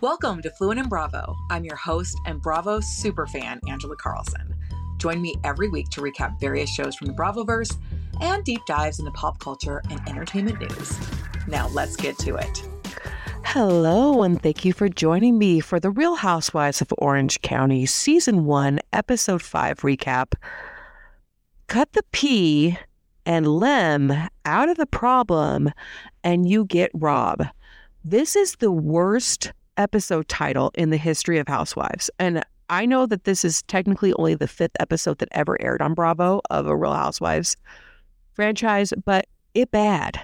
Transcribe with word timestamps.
Welcome 0.00 0.42
to 0.42 0.50
Fluent 0.50 0.78
in 0.78 0.88
Bravo. 0.88 1.34
I'm 1.50 1.64
your 1.64 1.74
host 1.74 2.16
and 2.24 2.40
Bravo 2.40 2.78
superfan, 2.78 3.58
Angela 3.68 3.96
Carlson. 3.96 4.54
Join 4.98 5.20
me 5.20 5.34
every 5.42 5.68
week 5.68 5.88
to 5.88 6.00
recap 6.00 6.38
various 6.38 6.72
shows 6.72 6.94
from 6.94 7.08
the 7.08 7.12
Bravoverse 7.14 7.76
and 8.20 8.44
deep 8.44 8.60
dives 8.64 9.00
into 9.00 9.10
pop 9.10 9.40
culture 9.40 9.82
and 9.90 10.00
entertainment 10.08 10.60
news. 10.60 10.96
Now 11.48 11.66
let's 11.70 11.96
get 11.96 12.16
to 12.20 12.36
it. 12.36 12.62
Hello, 13.44 14.22
and 14.22 14.40
thank 14.40 14.64
you 14.64 14.72
for 14.72 14.88
joining 14.88 15.36
me 15.36 15.58
for 15.58 15.80
the 15.80 15.90
Real 15.90 16.14
Housewives 16.14 16.80
of 16.80 16.94
Orange 16.98 17.40
County 17.40 17.84
Season 17.84 18.44
1, 18.44 18.78
Episode 18.92 19.42
5 19.42 19.80
recap. 19.80 20.34
Cut 21.66 21.92
the 21.94 22.04
P 22.12 22.78
and 23.26 23.48
Lem 23.48 24.12
out 24.44 24.68
of 24.68 24.76
the 24.76 24.86
problem, 24.86 25.72
and 26.22 26.48
you 26.48 26.66
get 26.66 26.92
Rob. 26.94 27.48
This 28.04 28.36
is 28.36 28.54
the 28.60 28.70
worst 28.70 29.52
episode 29.78 30.28
title 30.28 30.70
in 30.74 30.90
the 30.90 30.96
history 30.96 31.38
of 31.38 31.48
Housewives. 31.48 32.10
And 32.18 32.44
I 32.68 32.84
know 32.84 33.06
that 33.06 33.24
this 33.24 33.44
is 33.44 33.62
technically 33.62 34.12
only 34.14 34.34
the 34.34 34.48
fifth 34.48 34.76
episode 34.78 35.18
that 35.18 35.28
ever 35.32 35.60
aired 35.62 35.80
on 35.80 35.94
Bravo 35.94 36.42
of 36.50 36.66
a 36.66 36.76
Real 36.76 36.92
Housewives 36.92 37.56
franchise, 38.34 38.92
but 39.04 39.26
it 39.54 39.70
bad. 39.70 40.20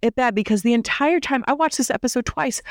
It 0.00 0.14
bad 0.14 0.34
because 0.34 0.62
the 0.62 0.74
entire 0.74 1.18
time 1.18 1.42
I 1.48 1.54
watched 1.54 1.78
this 1.78 1.90
episode 1.90 2.24
twice, 2.24 2.62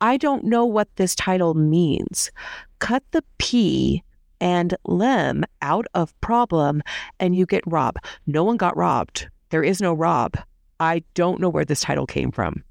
I 0.00 0.16
don't 0.16 0.44
know 0.44 0.64
what 0.64 0.94
this 0.96 1.14
title 1.14 1.54
means. 1.54 2.30
Cut 2.78 3.02
the 3.10 3.24
P 3.38 4.04
and 4.40 4.76
Lem 4.84 5.44
out 5.62 5.86
of 5.94 6.18
problem 6.20 6.82
and 7.18 7.34
you 7.34 7.46
get 7.46 7.64
Rob. 7.66 7.96
No 8.26 8.44
one 8.44 8.56
got 8.58 8.76
robbed. 8.76 9.28
There 9.50 9.64
is 9.64 9.80
no 9.80 9.92
Rob. 9.92 10.36
I 10.78 11.02
don't 11.14 11.40
know 11.40 11.48
where 11.48 11.64
this 11.64 11.80
title 11.80 12.06
came 12.06 12.30
from. 12.30 12.62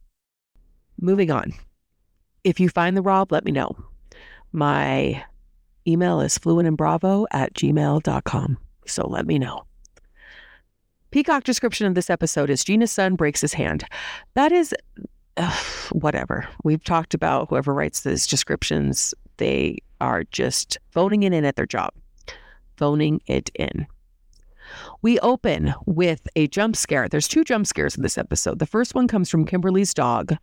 Moving 1.01 1.31
on. 1.31 1.53
If 2.45 2.59
you 2.59 2.69
find 2.69 2.95
the 2.95 3.01
Rob, 3.01 3.31
let 3.31 3.43
me 3.43 3.51
know. 3.51 3.75
My 4.51 5.25
email 5.87 6.21
is 6.21 6.37
fluentinbravo 6.37 7.25
at 7.31 7.53
gmail.com. 7.55 8.57
So 8.85 9.07
let 9.07 9.25
me 9.25 9.39
know. 9.39 9.63
Peacock 11.09 11.43
description 11.43 11.87
of 11.87 11.95
this 11.95 12.09
episode 12.11 12.51
is 12.51 12.63
Jeana's 12.63 12.91
son 12.91 13.15
breaks 13.15 13.41
his 13.41 13.53
hand. 13.53 13.83
That 14.35 14.51
is 14.51 14.75
whatever. 15.91 16.47
We've 16.63 16.83
talked 16.83 17.15
about 17.15 17.49
whoever 17.49 17.73
writes 17.73 18.01
these 18.01 18.27
descriptions, 18.27 19.15
they 19.37 19.79
are 19.99 20.23
just 20.25 20.77
phoning 20.91 21.23
it 21.23 21.33
in 21.33 21.45
at 21.45 21.55
their 21.55 21.65
job. 21.65 21.93
Phoning 22.77 23.21
it 23.25 23.49
in. 23.55 23.87
We 25.01 25.19
open 25.19 25.73
with 25.87 26.27
a 26.35 26.47
jump 26.47 26.75
scare. 26.75 27.09
There's 27.09 27.27
two 27.27 27.43
jump 27.43 27.65
scares 27.65 27.95
in 27.95 28.03
this 28.03 28.19
episode. 28.19 28.59
The 28.59 28.65
first 28.67 28.93
one 28.93 29.07
comes 29.07 29.31
from 29.31 29.45
Kimberly's 29.45 29.95
dog. 29.95 30.35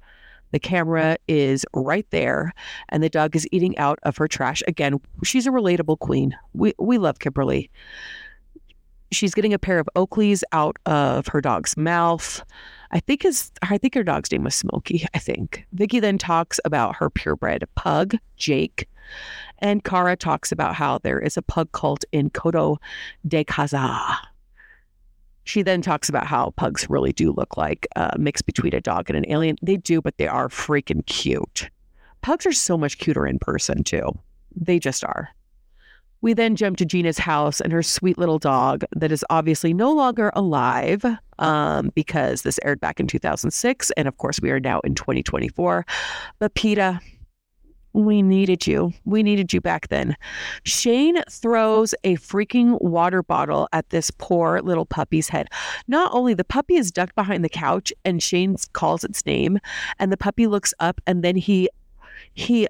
The 0.52 0.60
camera 0.60 1.16
is 1.28 1.66
right 1.74 2.06
there, 2.10 2.52
and 2.88 3.02
the 3.02 3.08
dog 3.08 3.34
is 3.36 3.46
eating 3.52 3.76
out 3.78 3.98
of 4.04 4.16
her 4.16 4.28
trash. 4.28 4.62
Again, 4.68 5.00
she's 5.24 5.46
a 5.46 5.50
relatable 5.50 5.98
queen. 5.98 6.36
We 6.52 6.74
we 6.78 6.98
love 6.98 7.18
Kimberly. 7.18 7.70
She's 9.10 9.34
getting 9.34 9.52
a 9.52 9.58
pair 9.58 9.78
of 9.78 9.88
Oakleys 9.94 10.42
out 10.52 10.78
of 10.86 11.26
her 11.28 11.40
dog's 11.40 11.76
mouth. 11.76 12.42
I 12.92 13.00
think 13.00 13.22
his 13.22 13.50
I 13.62 13.78
think 13.78 13.94
her 13.94 14.04
dog's 14.04 14.30
name 14.30 14.44
was 14.44 14.54
Smokey, 14.54 15.06
I 15.14 15.18
think. 15.18 15.66
Vicki 15.72 16.00
then 16.00 16.18
talks 16.18 16.60
about 16.64 16.96
her 16.96 17.10
purebred 17.10 17.64
pug, 17.74 18.16
Jake. 18.36 18.88
And 19.58 19.84
Kara 19.84 20.16
talks 20.16 20.52
about 20.52 20.74
how 20.74 20.98
there 20.98 21.20
is 21.20 21.36
a 21.36 21.42
pug 21.42 21.72
cult 21.72 22.04
in 22.12 22.30
Coto 22.30 22.78
de 23.26 23.44
Caza. 23.44 24.16
She 25.44 25.62
then 25.62 25.82
talks 25.82 26.08
about 26.08 26.26
how 26.26 26.50
pugs 26.56 26.88
really 26.88 27.12
do 27.12 27.32
look 27.32 27.56
like 27.56 27.86
a 27.96 28.16
mix 28.18 28.42
between 28.42 28.74
a 28.74 28.80
dog 28.80 29.10
and 29.10 29.16
an 29.16 29.30
alien. 29.30 29.56
They 29.62 29.76
do, 29.76 30.00
but 30.00 30.16
they 30.18 30.28
are 30.28 30.48
freaking 30.48 31.04
cute. 31.06 31.68
Pugs 32.22 32.46
are 32.46 32.52
so 32.52 32.78
much 32.78 32.98
cuter 32.98 33.26
in 33.26 33.38
person, 33.38 33.82
too. 33.82 34.16
They 34.54 34.78
just 34.78 35.04
are. 35.04 35.30
We 36.20 36.34
then 36.34 36.54
jump 36.54 36.76
to 36.76 36.84
Jeana's 36.84 37.18
house 37.18 37.60
and 37.60 37.72
her 37.72 37.82
sweet 37.82 38.16
little 38.16 38.38
dog 38.38 38.84
that 38.94 39.10
is 39.10 39.24
obviously 39.28 39.74
no 39.74 39.92
longer 39.92 40.30
alive 40.36 41.04
um, 41.40 41.90
because 41.96 42.42
this 42.42 42.60
aired 42.64 42.78
back 42.78 43.00
in 43.00 43.08
2006. 43.08 43.90
And 43.96 44.06
of 44.06 44.16
course, 44.18 44.40
we 44.40 44.52
are 44.52 44.60
now 44.60 44.78
in 44.80 44.94
2024. 44.94 45.84
But 46.38 46.54
Peta, 46.54 47.00
we 47.92 48.22
needed 48.22 48.66
you. 48.66 48.92
We 49.04 49.22
needed 49.22 49.52
you 49.52 49.60
back 49.60 49.88
then. 49.88 50.16
Shane 50.64 51.22
throws 51.30 51.94
a 52.04 52.16
freaking 52.16 52.80
water 52.80 53.22
bottle 53.22 53.68
at 53.72 53.90
this 53.90 54.10
poor 54.10 54.60
little 54.60 54.86
puppy's 54.86 55.28
head. 55.28 55.48
Not 55.88 56.12
only 56.14 56.34
the 56.34 56.44
puppy 56.44 56.76
is 56.76 56.90
ducked 56.90 57.14
behind 57.14 57.44
the 57.44 57.48
couch 57.48 57.92
and 58.04 58.22
Shane 58.22 58.56
calls 58.72 59.04
its 59.04 59.26
name 59.26 59.58
and 59.98 60.10
the 60.10 60.16
puppy 60.16 60.46
looks 60.46 60.72
up 60.80 61.00
and 61.06 61.22
then 61.22 61.36
he 61.36 61.68
he 62.34 62.66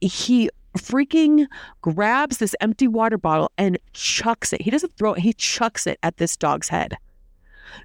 he 0.00 0.50
freaking 0.76 1.46
grabs 1.80 2.38
this 2.38 2.54
empty 2.60 2.86
water 2.86 3.18
bottle 3.18 3.50
and 3.58 3.78
chucks 3.92 4.52
it. 4.52 4.62
He 4.62 4.70
doesn't 4.70 4.96
throw 4.96 5.14
it, 5.14 5.20
he 5.20 5.32
chucks 5.32 5.86
it 5.86 5.98
at 6.02 6.18
this 6.18 6.36
dog's 6.36 6.68
head. 6.68 6.96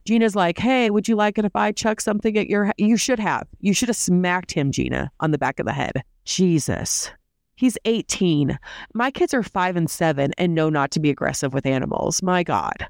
Jeana's 0.05 0.35
like, 0.35 0.57
"Hey, 0.57 0.89
would 0.89 1.07
you 1.07 1.15
like 1.15 1.37
it 1.37 1.45
if 1.45 1.55
I 1.55 1.71
chuck 1.71 2.01
something 2.01 2.37
at 2.37 2.49
your? 2.49 2.71
You 2.77 2.97
should 2.97 3.19
have. 3.19 3.47
You 3.59 3.73
should 3.73 3.89
have 3.89 3.97
smacked 3.97 4.51
him, 4.51 4.71
Jeana, 4.71 5.09
on 5.19 5.31
the 5.31 5.37
back 5.37 5.59
of 5.59 5.65
the 5.65 5.73
head." 5.73 6.03
Jesus. 6.25 7.11
He's 7.55 7.77
18. 7.85 8.57
My 8.93 9.11
kids 9.11 9.33
are 9.33 9.43
five 9.43 9.75
and 9.75 9.89
seven 9.89 10.33
and 10.37 10.55
know 10.55 10.69
not 10.69 10.91
to 10.91 10.99
be 10.99 11.09
aggressive 11.09 11.53
with 11.53 11.65
animals. 11.65 12.23
My 12.23 12.43
God. 12.43 12.87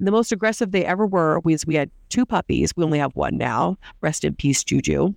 The 0.00 0.10
most 0.10 0.32
aggressive 0.32 0.72
they 0.72 0.84
ever 0.84 1.06
were 1.06 1.40
was 1.40 1.66
we 1.66 1.76
had 1.76 1.90
two 2.08 2.26
puppies. 2.26 2.72
We 2.76 2.84
only 2.84 2.98
have 2.98 3.14
one 3.14 3.36
now. 3.36 3.78
Rest 4.00 4.24
in 4.24 4.34
peace, 4.34 4.64
Juju. 4.64 5.14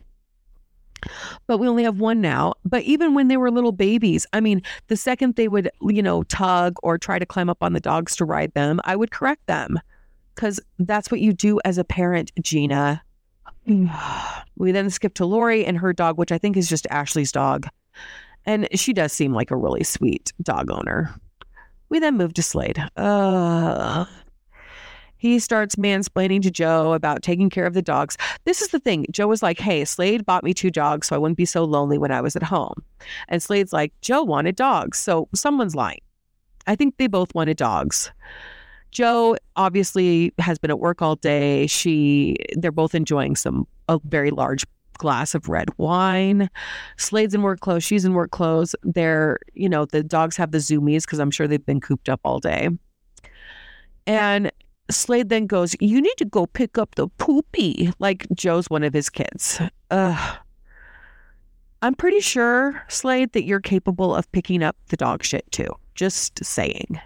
But 1.48 1.58
we 1.58 1.68
only 1.68 1.84
have 1.84 2.00
one 2.00 2.22
now. 2.22 2.54
But 2.64 2.84
even 2.84 3.14
when 3.14 3.28
they 3.28 3.38
were 3.38 3.52
little 3.52 3.72
babies, 3.72 4.26
I 4.34 4.40
mean, 4.40 4.62
the 4.88 4.98
second 4.98 5.36
they 5.36 5.48
would, 5.48 5.70
you 5.82 6.04
know, 6.04 6.24
tug 6.24 6.76
or 6.84 6.98
try 6.98 7.20
to 7.20 7.26
climb 7.26 7.50
up 7.50 7.62
on 7.62 7.74
the 7.74 7.80
dogs 7.80 8.16
to 8.18 8.26
ride 8.26 8.54
them, 8.54 8.80
I 8.84 8.96
would 8.96 9.12
correct 9.12 9.46
them 9.48 9.80
because 10.36 10.60
that's 10.80 11.10
what 11.10 11.20
you 11.20 11.34
do 11.34 11.60
as 11.66 11.78
a 11.78 11.84
parent, 11.84 12.32
Jeana. 12.42 13.02
we 14.56 14.72
then 14.72 14.90
skip 14.90 15.14
to 15.16 15.26
Lori 15.26 15.66
and 15.66 15.78
her 15.78 15.94
dog, 15.94 16.18
which 16.18 16.32
I 16.32 16.38
think 16.38 16.58
is 16.58 16.70
just 16.70 16.88
Ashley's 16.90 17.32
dog. 17.32 17.68
And 18.46 18.68
she 18.74 18.94
does 18.94 19.12
seem 19.12 19.34
like 19.34 19.52
a 19.52 19.58
really 19.58 19.84
sweet 19.84 20.32
dog 20.42 20.72
owner. 20.72 21.14
We 21.90 22.00
then 22.00 22.18
move 22.18 22.34
to 22.36 22.44
Slade. 22.44 22.82
Uh, 22.96 24.06
he 25.18 25.40
starts 25.40 25.76
mansplaining 25.76 26.42
to 26.44 26.52
Jo 26.52 26.94
about 26.94 27.24
taking 27.24 27.50
care 27.50 27.66
of 27.66 27.74
the 27.74 27.82
dogs. 27.82 28.18
This 28.46 28.62
is 28.62 28.70
the 28.70 28.80
thing. 28.80 29.06
Jo 29.12 29.28
was 29.28 29.44
like, 29.44 29.60
Hey, 29.60 29.84
Slade 29.84 30.26
bought 30.26 30.44
me 30.44 30.54
two 30.54 30.72
dogs 30.72 31.08
so 31.08 31.16
I 31.16 31.20
wouldn't 31.20 31.38
be 31.38 31.46
so 31.46 31.66
lonely 31.66 31.98
when 31.98 32.12
I 32.12 32.22
was 32.22 32.36
at 32.36 32.44
home. 32.44 32.84
And 33.28 33.42
Slade's 33.42 33.74
like, 33.74 33.94
Jo 34.02 34.24
wanted 34.24 34.56
dogs. 34.56 34.98
So 34.98 35.28
someone's 35.34 35.76
lying. 35.76 36.02
I 36.68 36.76
think 36.76 36.98
they 36.98 37.08
both 37.08 37.34
wanted 37.34 37.58
dogs. 37.58 38.12
Jo 38.92 39.36
obviously 39.56 40.34
has 40.40 40.58
been 40.58 40.72
at 40.72 40.80
work 40.80 41.02
all 41.02 41.16
day. 41.16 41.68
She 41.68 42.38
they're 42.56 42.72
both 42.72 42.96
enjoying 42.96 43.36
some 43.36 43.68
a 43.90 44.00
very 44.06 44.32
large 44.32 44.66
glass 44.98 45.36
of 45.36 45.48
red 45.48 45.70
wine. 45.78 46.50
Slade's 46.98 47.34
in 47.34 47.42
work 47.42 47.60
clothes, 47.60 47.84
she's 47.84 48.06
in 48.06 48.14
work 48.14 48.32
clothes. 48.32 48.76
They're, 48.84 49.38
you 49.54 49.70
know, 49.70 49.86
the 49.86 50.04
dogs 50.04 50.36
have 50.38 50.52
the 50.52 50.58
zoomies 50.58 51.04
because 51.04 51.20
I'm 51.20 51.32
sure 51.32 51.48
they've 51.48 51.66
been 51.66 51.82
cooped 51.82 52.10
up 52.10 52.20
all 52.24 52.40
day. 52.40 52.70
And 54.06 54.52
Slade 54.90 55.30
then 55.30 55.48
goes, 55.48 55.76
You 55.80 56.02
need 56.02 56.18
to 56.18 56.26
go 56.26 56.46
pick 56.46 56.78
up 56.78 56.96
the 56.96 57.08
poopy, 57.08 57.92
like 58.00 58.26
Jo's 58.34 58.70
one 58.70 58.84
of 58.84 58.94
his 58.94 59.10
kids. 59.10 59.62
Ugh. 59.92 60.38
I'm 61.84 61.94
pretty 61.94 62.22
sure, 62.22 62.82
Slade, 62.88 63.34
that 63.34 63.44
you're 63.44 63.60
capable 63.60 64.16
of 64.16 64.32
picking 64.32 64.64
up 64.64 64.76
the 64.88 64.98
dog 64.98 65.24
shit 65.24 65.50
too. 65.52 65.70
Just 65.94 66.44
saying. 66.44 67.00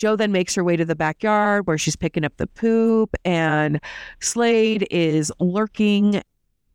Jo 0.00 0.16
then 0.16 0.32
makes 0.32 0.54
her 0.54 0.64
way 0.64 0.76
to 0.76 0.84
the 0.84 0.96
backyard 0.96 1.66
where 1.66 1.76
she's 1.76 1.94
picking 1.94 2.24
up 2.24 2.36
the 2.38 2.46
poop, 2.46 3.14
and 3.24 3.78
Slade 4.20 4.88
is 4.90 5.30
lurking 5.38 6.22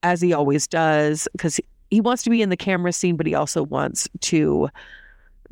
as 0.04 0.22
he 0.22 0.32
always 0.32 0.68
does 0.68 1.28
because 1.32 1.60
he 1.90 2.00
wants 2.00 2.22
to 2.24 2.30
be 2.30 2.44
in 2.44 2.50
the 2.50 2.58
camera 2.58 2.94
scene, 2.94 3.18
but 3.18 3.26
he 3.26 3.34
also 3.34 3.64
wants 3.64 4.08
to 4.22 4.70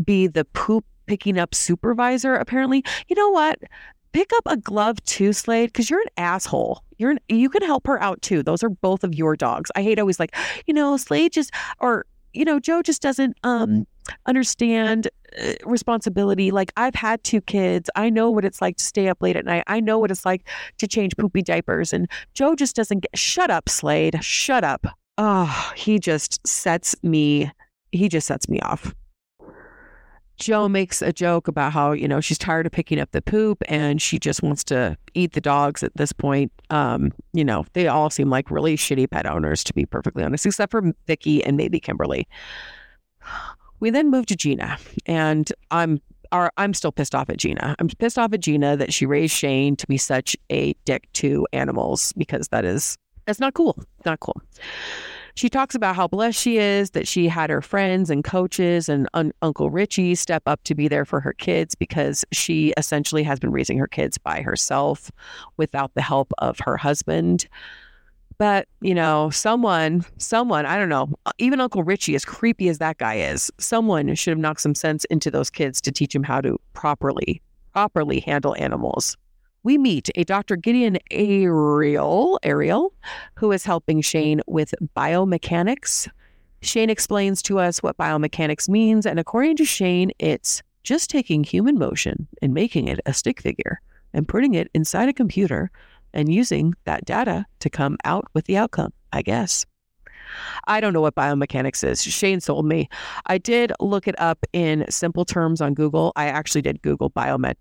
be 0.04 0.28
the 0.28 0.46
poop 0.46 0.86
picking 1.08 1.40
up 1.40 1.56
supervisor, 1.56 2.36
apparently. 2.36 2.84
You 3.08 3.16
know 3.16 3.30
what? 3.30 3.60
Pick 4.12 4.32
up 4.34 4.44
a 4.46 4.58
glove 4.58 5.04
too, 5.06 5.34
Slade, 5.34 5.70
because 5.70 5.90
you're 5.90 6.02
an 6.02 6.08
asshole. 6.18 6.84
You're 7.00 7.12
an, 7.12 7.20
you 7.28 7.50
can 7.50 7.64
help 7.64 7.88
her 7.88 8.00
out 8.02 8.22
too. 8.22 8.44
Those 8.44 8.64
are 8.64 8.70
both 8.70 9.04
of 9.04 9.16
your 9.16 9.36
dogs. 9.36 9.72
I 9.76 9.82
hate 9.82 9.98
always 9.98 10.20
like, 10.20 10.36
you 10.68 10.76
know, 10.76 10.96
Slade 10.98 11.34
just 11.34 11.52
or 11.80 12.06
you 12.34 12.46
know, 12.46 12.60
Jo 12.60 12.84
just 12.84 13.02
doesn't 13.02 13.36
um 13.44 13.88
understand 14.28 15.08
responsibility. 15.66 16.52
Like 16.52 16.72
I've 16.78 16.96
had 16.96 17.24
two 17.24 17.42
kids. 17.42 17.90
I 17.96 18.10
know 18.10 18.30
what 18.32 18.46
it's 18.46 18.62
like 18.62 18.78
to 18.78 18.84
stay 18.84 19.08
up 19.10 19.22
late 19.22 19.36
at 19.36 19.46
night. 19.46 19.64
I 19.68 19.80
know 19.80 20.00
what 20.00 20.12
it's 20.12 20.26
like 20.26 20.48
to 20.78 20.88
change 20.88 21.16
poopy 21.18 21.42
diapers. 21.42 21.94
And 21.94 22.10
Jo 22.34 22.56
just 22.56 22.76
doesn't 22.76 23.00
get 23.00 23.18
shut 23.18 23.50
up, 23.50 23.70
Slade. 23.70 24.24
Shut 24.24 24.64
up. 24.64 24.86
Oh, 25.18 25.72
he 25.76 26.00
just 26.00 26.46
sets 26.48 26.96
me 27.04 27.52
he 27.92 28.10
just 28.10 28.28
sets 28.28 28.50
me 28.50 28.60
off. 28.62 28.94
Jo 30.38 30.68
makes 30.68 31.02
a 31.02 31.14
joke 31.14 31.48
about 31.48 31.72
how, 31.74 31.92
you 31.92 32.08
know, 32.08 32.20
she's 32.20 32.40
tired 32.40 32.66
of 32.66 32.72
picking 32.72 33.00
up 33.00 33.12
the 33.12 33.22
poop 33.22 33.62
and 33.68 34.02
she 34.02 34.18
just 34.18 34.42
wants 34.42 34.64
to 34.66 34.98
eat 35.14 35.34
the 35.34 35.42
dogs 35.42 35.84
at 35.84 35.96
this 35.96 36.12
point. 36.12 36.52
Um, 36.72 37.14
you 37.34 37.46
know, 37.46 37.66
they 37.74 37.88
all 37.88 38.10
seem 38.10 38.30
like 38.30 38.50
really 38.50 38.76
shitty 38.76 39.10
pet 39.10 39.28
owners, 39.28 39.64
to 39.66 39.74
be 39.74 39.86
perfectly 39.86 40.24
honest, 40.24 40.46
except 40.46 40.72
for 40.72 40.92
Vicki 41.06 41.44
and 41.44 41.56
maybe 41.56 41.80
Kimberly. 41.80 42.28
We 43.84 43.90
then 43.90 44.10
move 44.10 44.28
to 44.28 44.36
Jeana, 44.38 44.80
and 45.08 45.52
I'm 45.70 46.02
are 46.32 46.54
I'm 46.56 46.74
still 46.74 46.94
pissed 46.94 47.14
off 47.14 47.30
at 47.30 47.36
Jeana. 47.36 47.76
I'm 47.80 47.90
pissed 47.90 48.18
off 48.18 48.32
at 48.32 48.40
Jeana 48.40 48.78
that 48.78 48.94
she 48.94 49.06
raised 49.06 49.36
Shane 49.36 49.76
to 49.76 49.86
be 49.88 49.98
such 49.98 50.38
a 50.50 50.72
dick 50.86 51.12
to 51.16 51.46
animals 51.52 52.14
because 52.14 52.48
that 52.48 52.64
is 52.64 52.98
that's 53.26 53.42
not 53.42 53.56
cool. 53.56 53.78
Not 54.06 54.22
cool. 54.22 54.42
She 55.36 55.50
talks 55.50 55.76
about 55.76 55.98
how 55.98 56.08
blessed 56.08 56.40
she 56.40 56.60
is 56.60 56.92
that 56.92 57.10
she 57.10 57.28
had 57.28 57.50
her 57.50 57.62
friends 57.62 58.10
and 58.10 58.24
coaches 58.24 58.88
and 58.88 59.10
un- 59.16 59.34
Uncle 59.42 59.70
Richie 59.70 60.16
step 60.16 60.44
up 60.46 60.64
to 60.64 60.76
be 60.76 60.88
there 60.88 61.04
for 61.04 61.20
her 61.20 61.34
kids 61.34 61.76
because 61.76 62.24
she 62.32 62.74
essentially 62.78 63.24
has 63.24 63.38
been 63.38 63.52
raising 63.52 63.78
her 63.80 63.88
kids 63.88 64.18
by 64.18 64.42
herself 64.42 65.12
without 65.58 65.94
the 65.94 66.02
help 66.02 66.32
of 66.38 66.58
her 66.60 66.78
husband. 66.78 67.50
But, 68.38 68.68
you 68.82 68.96
know, 68.96 69.30
someone, 69.30 70.06
someone, 70.18 70.66
I 70.66 70.78
don't 70.78 70.90
know, 70.90 71.10
uh, 71.26 71.32
even 71.38 71.60
Uncle 71.60 71.84
Richie, 71.84 72.16
as 72.16 72.26
creepy 72.26 72.70
as 72.70 72.80
that 72.80 72.98
guy 72.98 73.16
is, 73.16 73.52
someone 73.60 74.14
should 74.16 74.32
have 74.32 74.40
knocked 74.40 74.62
some 74.62 74.76
sense 74.76 75.06
into 75.06 75.30
those 75.30 75.50
kids 75.50 75.80
to 75.82 75.92
teach 75.92 76.14
them 76.14 76.24
how 76.24 76.42
to 76.42 76.60
properly, 76.74 77.42
properly 77.74 78.20
handle 78.20 78.56
animals. 78.58 79.16
We 79.64 79.78
meet 79.78 80.10
a 80.16 80.26
Dr. 80.26 80.58
Gideon 80.58 80.98
Ariel, 81.12 82.38
Ariel, 82.44 82.94
who 83.36 83.52
is 83.52 83.64
helping 83.64 84.02
Shane 84.02 84.42
with 84.46 84.74
biomechanics. 84.96 86.10
Shane 86.62 86.90
explains 86.90 87.42
to 87.44 87.60
us 87.60 87.82
what 87.82 87.98
biomechanics 87.98 88.68
means, 88.68 89.06
and 89.06 89.20
according 89.20 89.56
to 89.58 89.66
Shane, 89.66 90.12
it's 90.20 90.62
just 90.84 91.10
taking 91.10 91.46
human 91.46 91.78
motion 91.78 92.28
and 92.42 92.54
making 92.54 92.90
it 92.90 93.00
a 93.06 93.14
stick 93.14 93.42
figure 93.42 93.80
and 94.14 94.28
putting 94.28 94.54
it 94.54 94.70
inside 94.74 95.08
a 95.08 95.14
computer 95.14 95.72
and 96.14 96.34
using 96.34 96.74
that 96.86 97.06
data 97.06 97.46
to 97.60 97.70
come 97.70 97.98
out 98.04 98.26
with 98.34 98.46
the 98.46 98.58
outcome, 98.58 98.94
I 99.12 99.22
guess. 99.22 99.66
I 100.68 100.80
don't 100.80 100.94
know 100.94 101.02
what 101.02 101.16
biomechanics 101.16 101.84
is. 101.84 102.02
Shane 102.02 102.40
told 102.40 102.66
me. 102.66 102.90
I 103.26 103.38
did 103.38 103.72
look 103.80 104.08
it 104.08 104.20
up 104.20 104.46
in 104.54 104.86
simple 104.90 105.26
terms 105.26 105.62
on 105.62 105.74
Google. 105.74 106.14
I 106.16 106.26
actually 106.26 106.62
did 106.62 106.82
Google 106.82 107.10
biomet- 107.10 107.56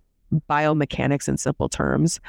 biomechanics 0.49 1.29
in 1.29 1.37
simple 1.37 1.69
terms. 1.69 2.21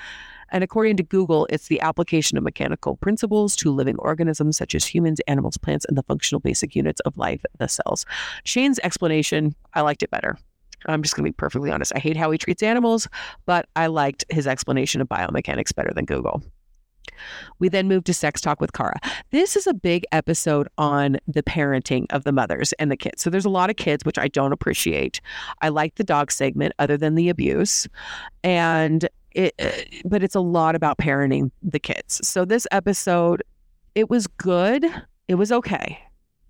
And 0.50 0.64
according 0.64 0.98
to 0.98 1.04
Google, 1.04 1.48
it's 1.50 1.68
the 1.68 1.82
application 1.82 2.38
of 2.38 2.44
mechanical 2.44 2.96
principles 2.98 3.56
to 3.58 3.72
living 3.72 3.96
organisms 3.98 4.58
such 4.58 4.76
as 4.76 4.86
humans, 4.86 5.20
animals, 5.28 5.58
plants, 5.58 5.86
and 5.86 5.98
the 5.98 6.04
functional 6.04 6.40
basic 6.40 6.76
units 6.76 7.00
of 7.02 7.18
life, 7.18 7.44
the 7.58 7.68
cells. 7.68 8.06
Shane's 8.44 8.80
explanation, 8.84 9.56
I 9.74 9.82
liked 9.82 10.04
it 10.04 10.12
better. 10.12 10.38
I'm 10.86 11.02
just 11.02 11.16
going 11.16 11.26
to 11.26 11.32
be 11.32 11.36
perfectly 11.36 11.72
honest. 11.72 11.92
I 11.96 12.00
hate 12.00 12.18
how 12.18 12.32
he 12.32 12.38
treats 12.38 12.64
animals, 12.64 13.08
but 13.46 13.68
I 13.76 13.88
liked 13.88 14.26
his 14.30 14.48
explanation 14.48 15.02
of 15.02 15.10
biomechanics 15.10 15.74
better 15.76 15.92
than 15.94 16.06
Google. 16.06 16.42
We 17.60 17.70
then 17.70 17.88
moved 17.88 18.06
to 18.08 18.14
sex 18.14 18.42
talk 18.42 18.60
with 18.60 18.74
Kara. 18.74 19.00
This 19.32 19.56
is 19.56 19.68
a 19.68 19.74
big 19.74 20.06
episode 20.12 20.68
on 20.78 21.18
the 21.28 21.44
parenting 21.44 22.06
of 22.10 22.24
the 22.24 22.32
mothers 22.32 22.74
and 22.74 22.92
the 22.92 22.98
kids. 22.98 23.22
So 23.22 23.30
there's 23.30 23.46
a 23.46 23.50
lot 23.50 23.70
of 23.70 23.76
kids, 23.76 24.06
which 24.06 24.18
I 24.18 24.28
don't 24.28 24.52
appreciate. 24.52 25.22
I 25.62 25.70
like 25.70 25.96
the 25.96 26.04
dog 26.04 26.32
segment, 26.32 26.74
other 26.80 26.98
than 26.98 27.16
the 27.16 27.30
abuse, 27.30 27.88
and 28.44 29.08
it, 29.32 29.54
uh, 29.60 29.70
but 30.06 30.24
it's 30.24 30.36
a 30.36 30.40
lot 30.40 30.76
about 30.76 30.98
parenting 30.98 31.52
the 31.62 31.80
kids. 31.80 32.26
So 32.28 32.46
this 32.46 32.68
episode, 32.72 33.44
it 33.96 34.10
was 34.10 34.28
good. 34.28 34.86
It 35.28 35.36
was 35.36 35.52
okay, 35.52 36.00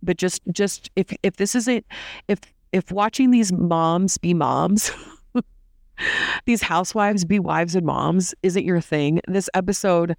but 0.01 0.17
just 0.17 0.41
just 0.51 0.89
if 0.95 1.15
if 1.23 1.37
this 1.37 1.55
isn't 1.55 1.85
if 2.27 2.39
if 2.73 2.91
watching 2.91 3.31
these 3.31 3.53
moms 3.53 4.17
be 4.17 4.33
moms, 4.33 4.91
these 6.45 6.61
housewives 6.61 7.23
be 7.23 7.39
wives 7.39 7.75
and 7.75 7.85
moms 7.85 8.33
isn't 8.43 8.65
your 8.65 8.81
thing, 8.81 9.21
this 9.27 9.49
episode 9.53 10.17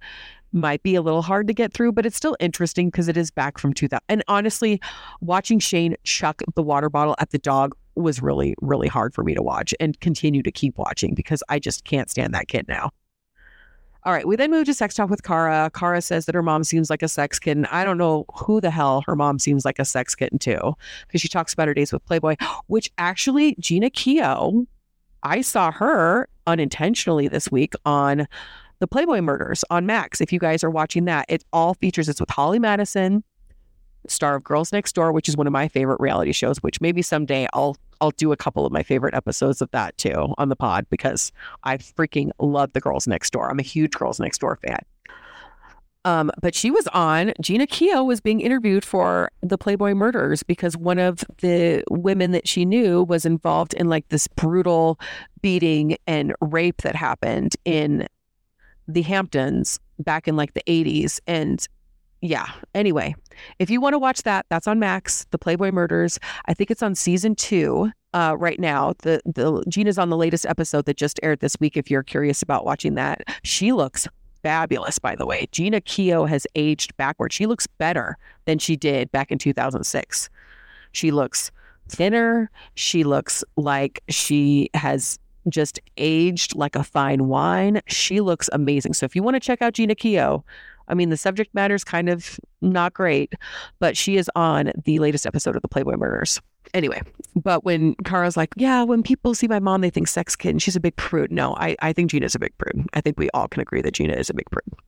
might 0.53 0.81
be 0.81 0.95
a 0.95 1.01
little 1.01 1.21
hard 1.21 1.47
to 1.47 1.53
get 1.53 1.73
through, 1.73 1.91
but 1.91 2.05
it's 2.05 2.15
still 2.15 2.37
interesting 2.39 2.89
because 2.89 3.09
it 3.09 3.17
is 3.17 3.29
back 3.29 3.57
from 3.57 3.73
2000. 3.73 4.01
And 4.07 4.23
honestly, 4.29 4.81
watching 5.19 5.59
Shane 5.59 5.95
chuck 6.03 6.41
the 6.55 6.63
water 6.63 6.89
bottle 6.89 7.15
at 7.19 7.31
the 7.31 7.37
dog 7.37 7.75
was 7.95 8.21
really, 8.21 8.55
really 8.61 8.87
hard 8.87 9.13
for 9.13 9.23
me 9.23 9.35
to 9.35 9.43
watch 9.43 9.73
and 9.81 9.99
continue 9.99 10.41
to 10.43 10.51
keep 10.51 10.77
watching 10.77 11.13
because 11.13 11.43
I 11.49 11.59
just 11.59 11.83
can't 11.83 12.09
stand 12.09 12.33
that 12.33 12.47
kid 12.47 12.67
now. 12.69 12.91
All 14.05 14.13
right, 14.13 14.27
we 14.27 14.35
then 14.35 14.51
move 14.51 14.67
to 14.67 14.73
sex 14.75 14.93
talk 14.93 15.09
with 15.09 15.23
Kara. 15.23 15.71
Kara 15.73 15.99
says 15.99 16.27
that 16.27 16.35
her 16.35 16.43
mom 16.43 16.63
seems 16.63 16.91
like 16.91 17.01
a 17.01 17.07
sex 17.07 17.39
kitten. 17.39 17.65
I 17.71 17.83
don't 17.83 17.97
know 17.97 18.25
who 18.35 18.61
the 18.61 18.69
hell 18.69 19.03
her 19.07 19.15
mom 19.15 19.39
seems 19.39 19.65
like 19.65 19.79
a 19.79 19.85
sex 19.85 20.13
kitten 20.13 20.37
to, 20.39 20.73
because 21.07 21.21
she 21.21 21.27
talks 21.27 21.53
about 21.53 21.67
her 21.67 21.73
days 21.73 21.91
with 21.91 22.05
Playboy, 22.05 22.35
which 22.67 22.91
actually 22.99 23.55
Jeana 23.55 23.91
Keough, 23.91 24.67
I 25.23 25.41
saw 25.41 25.71
her 25.71 26.29
unintentionally 26.45 27.27
this 27.27 27.51
week 27.51 27.73
on 27.83 28.27
the 28.77 28.85
Playboy 28.85 29.21
Murders 29.21 29.65
on 29.71 29.87
Max. 29.87 30.21
If 30.21 30.31
you 30.31 30.37
guys 30.37 30.63
are 30.63 30.69
watching 30.69 31.05
that, 31.05 31.25
it 31.27 31.43
all 31.51 31.73
features. 31.73 32.07
It's 32.07 32.19
with 32.19 32.29
Holly 32.29 32.59
Madison, 32.59 33.23
star 34.09 34.35
of 34.35 34.43
Girls 34.43 34.71
Next 34.71 34.93
Door, 34.93 35.11
which 35.11 35.29
is 35.29 35.37
one 35.37 35.47
of 35.47 35.53
my 35.53 35.67
favorite 35.67 35.99
reality 35.99 36.31
shows. 36.31 36.57
Which 36.59 36.81
maybe 36.81 37.01
someday 37.01 37.47
I'll 37.53 37.75
I'll 38.01 38.11
do 38.11 38.31
a 38.31 38.37
couple 38.37 38.65
of 38.65 38.71
my 38.71 38.83
favorite 38.83 39.13
episodes 39.13 39.61
of 39.61 39.71
that 39.71 39.97
too 39.97 40.33
on 40.37 40.49
the 40.49 40.55
pod 40.55 40.85
because 40.89 41.31
I 41.63 41.77
freaking 41.77 42.31
love 42.39 42.73
the 42.73 42.81
Girls 42.81 43.07
Next 43.07 43.31
Door. 43.31 43.49
I'm 43.49 43.59
a 43.59 43.63
huge 43.63 43.91
Girls 43.91 44.19
Next 44.19 44.39
Door 44.39 44.57
fan. 44.57 44.79
Um, 46.05 46.29
but 46.39 46.53
she 46.53 46.69
was 46.69 46.87
on, 46.89 47.33
Jeana 47.41 47.67
Keough 47.67 48.05
was 48.05 48.21
being 48.21 48.39
interviewed 48.39 48.85
for 48.85 49.31
the 49.41 49.57
Playboy 49.57 49.95
murders 49.95 50.43
because 50.43 50.77
one 50.77 50.99
of 50.99 51.25
the 51.41 51.83
women 51.89 52.31
that 52.31 52.47
she 52.47 52.63
knew 52.63 53.01
was 53.01 53.25
involved 53.25 53.73
in 53.73 53.89
like 53.89 54.07
this 54.09 54.27
brutal 54.27 54.99
beating 55.41 55.97
and 56.05 56.35
rape 56.41 56.83
that 56.83 56.95
happened 56.95 57.55
in 57.65 58.07
the 58.87 59.01
Hamptons 59.01 59.79
back 59.97 60.27
in 60.27 60.35
like 60.35 60.53
the 60.53 60.61
80s. 60.67 61.19
And 61.25 61.67
yeah, 62.25 62.47
anyway, 62.73 63.15
if 63.59 63.69
you 63.69 63.79
want 63.79 63.93
to 63.93 63.99
watch 63.99 64.23
that, 64.23 64.45
that's 64.49 64.67
on 64.67 64.79
Max, 64.79 65.25
The 65.31 65.37
Playboy 65.37 65.71
Murders. 65.71 66.17
I 66.47 66.53
think 66.53 66.71
it's 66.71 66.81
on 66.81 66.95
season 66.95 67.35
two 67.35 67.91
uh, 68.13 68.35
right 68.37 68.59
now. 68.59 68.93
The 68.99 69.21
the 69.25 69.63
Jeana's 69.69 69.99
on 69.99 70.09
the 70.09 70.17
latest 70.17 70.45
episode 70.45 70.85
that 70.85 70.97
just 70.97 71.19
aired 71.21 71.39
this 71.39 71.57
week. 71.59 71.77
If 71.77 71.91
you're 71.91 72.03
curious 72.03 72.41
about 72.41 72.65
watching 72.65 72.95
that, 72.95 73.23
she 73.43 73.71
looks 73.71 74.07
fabulous. 74.41 74.97
By 74.97 75.15
the 75.15 75.25
way, 75.25 75.47
Jeana 75.51 75.81
Keough 75.81 76.27
has 76.27 76.47
aged 76.55 76.95
backward. 76.97 77.31
She 77.31 77.45
looks 77.45 77.67
better 77.67 78.17
than 78.45 78.57
she 78.57 78.75
did 78.75 79.11
back 79.11 79.31
in 79.31 79.37
2006. 79.37 80.29
She 80.93 81.11
looks 81.11 81.51
thinner. 81.89 82.49
She 82.73 83.03
looks 83.03 83.43
like 83.57 84.01
she 84.09 84.69
has 84.73 85.19
just 85.49 85.79
aged 85.97 86.55
like 86.55 86.75
a 86.75 86.83
fine 86.83 87.27
wine. 87.27 87.81
She 87.87 88.21
looks 88.21 88.49
amazing. 88.51 88.93
So 88.93 89.05
if 89.05 89.15
you 89.15 89.21
want 89.21 89.35
to 89.35 89.39
check 89.39 89.61
out 89.61 89.73
Jeana 89.73 89.95
Keough, 89.95 90.43
I 90.87 90.93
mean, 90.93 91.09
the 91.09 91.17
subject 91.17 91.53
matter 91.53 91.75
is 91.75 91.83
kind 91.83 92.09
of 92.09 92.39
not 92.61 92.93
great, 92.93 93.33
but 93.79 93.97
she 93.97 94.17
is 94.17 94.29
on 94.35 94.71
the 94.85 94.99
latest 94.99 95.25
episode 95.25 95.55
of 95.55 95.61
the 95.61 95.67
Playboy 95.67 95.95
Murders. 95.97 96.41
Anyway, 96.73 97.01
but 97.35 97.63
when 97.63 97.95
Kara's 98.03 98.35
like, 98.35 98.53
yeah, 98.55 98.83
when 98.83 99.03
people 99.03 99.33
see 99.33 99.47
my 99.47 99.59
mom, 99.59 99.81
they 99.81 99.89
think 99.89 100.07
sex 100.07 100.35
kid 100.35 100.49
and 100.49 100.61
she's 100.61 100.75
a 100.75 100.79
big 100.79 100.95
prude. 100.95 101.31
No, 101.31 101.55
I, 101.55 101.75
I 101.81 101.93
think 101.93 102.11
Jeana's 102.11 102.35
a 102.35 102.39
big 102.39 102.57
prude. 102.57 102.87
I 102.93 103.01
think 103.01 103.19
we 103.19 103.29
all 103.33 103.47
can 103.47 103.61
agree 103.61 103.81
that 103.81 103.93
Jeana 103.93 104.17
is 104.17 104.29
a 104.29 104.33
big 104.33 104.49
prude. 104.49 104.79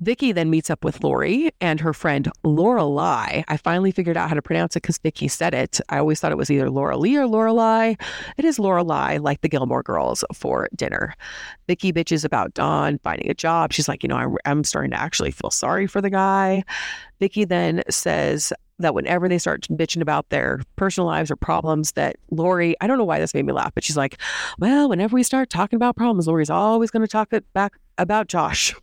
Vicki 0.00 0.32
then 0.32 0.50
meets 0.50 0.68
up 0.68 0.84
with 0.84 1.02
Lori 1.02 1.50
and 1.60 1.80
her 1.80 1.94
friend 1.94 2.30
Lorelai. 2.44 3.44
I 3.48 3.56
finally 3.56 3.90
figured 3.90 4.16
out 4.16 4.28
how 4.28 4.34
to 4.34 4.42
pronounce 4.42 4.76
it 4.76 4.82
because 4.82 4.98
Vicki 4.98 5.26
said 5.26 5.54
it. 5.54 5.80
I 5.88 5.98
always 5.98 6.20
thought 6.20 6.32
it 6.32 6.38
was 6.38 6.50
either 6.50 6.68
Laura 6.68 6.98
Lee 6.98 7.16
or 7.16 7.24
Lorelai. 7.24 7.98
It 8.36 8.44
is 8.44 8.58
Lorelai, 8.58 9.20
like 9.22 9.40
the 9.40 9.48
Gilmore 9.48 9.82
Girls, 9.82 10.22
for 10.34 10.68
dinner. 10.76 11.14
Vicki 11.66 11.92
bitches 11.92 12.24
about 12.24 12.52
Don 12.52 12.98
finding 12.98 13.30
a 13.30 13.34
job. 13.34 13.72
She's 13.72 13.88
like, 13.88 14.02
you 14.02 14.08
know, 14.08 14.16
I, 14.16 14.50
I'm 14.50 14.64
starting 14.64 14.90
to 14.90 15.00
actually 15.00 15.30
feel 15.30 15.50
sorry 15.50 15.86
for 15.86 16.02
the 16.02 16.10
guy. 16.10 16.62
Vicki 17.18 17.46
then 17.46 17.82
says 17.88 18.52
that 18.78 18.94
whenever 18.94 19.26
they 19.26 19.38
start 19.38 19.66
bitching 19.70 20.02
about 20.02 20.28
their 20.28 20.60
personal 20.76 21.06
lives 21.06 21.30
or 21.30 21.36
problems, 21.36 21.92
that 21.92 22.16
Lori, 22.30 22.76
I 22.82 22.86
don't 22.86 22.98
know 22.98 23.04
why 23.04 23.18
this 23.18 23.32
made 23.32 23.46
me 23.46 23.54
laugh, 23.54 23.72
but 23.74 23.82
she's 23.82 23.96
like, 23.96 24.20
well, 24.58 24.90
whenever 24.90 25.14
we 25.14 25.22
start 25.22 25.48
talking 25.48 25.78
about 25.78 25.96
problems, 25.96 26.26
Lori's 26.26 26.50
always 26.50 26.90
going 26.90 27.00
to 27.00 27.08
talk 27.08 27.32
it 27.32 27.50
back 27.54 27.78
about 27.96 28.28
Josh 28.28 28.74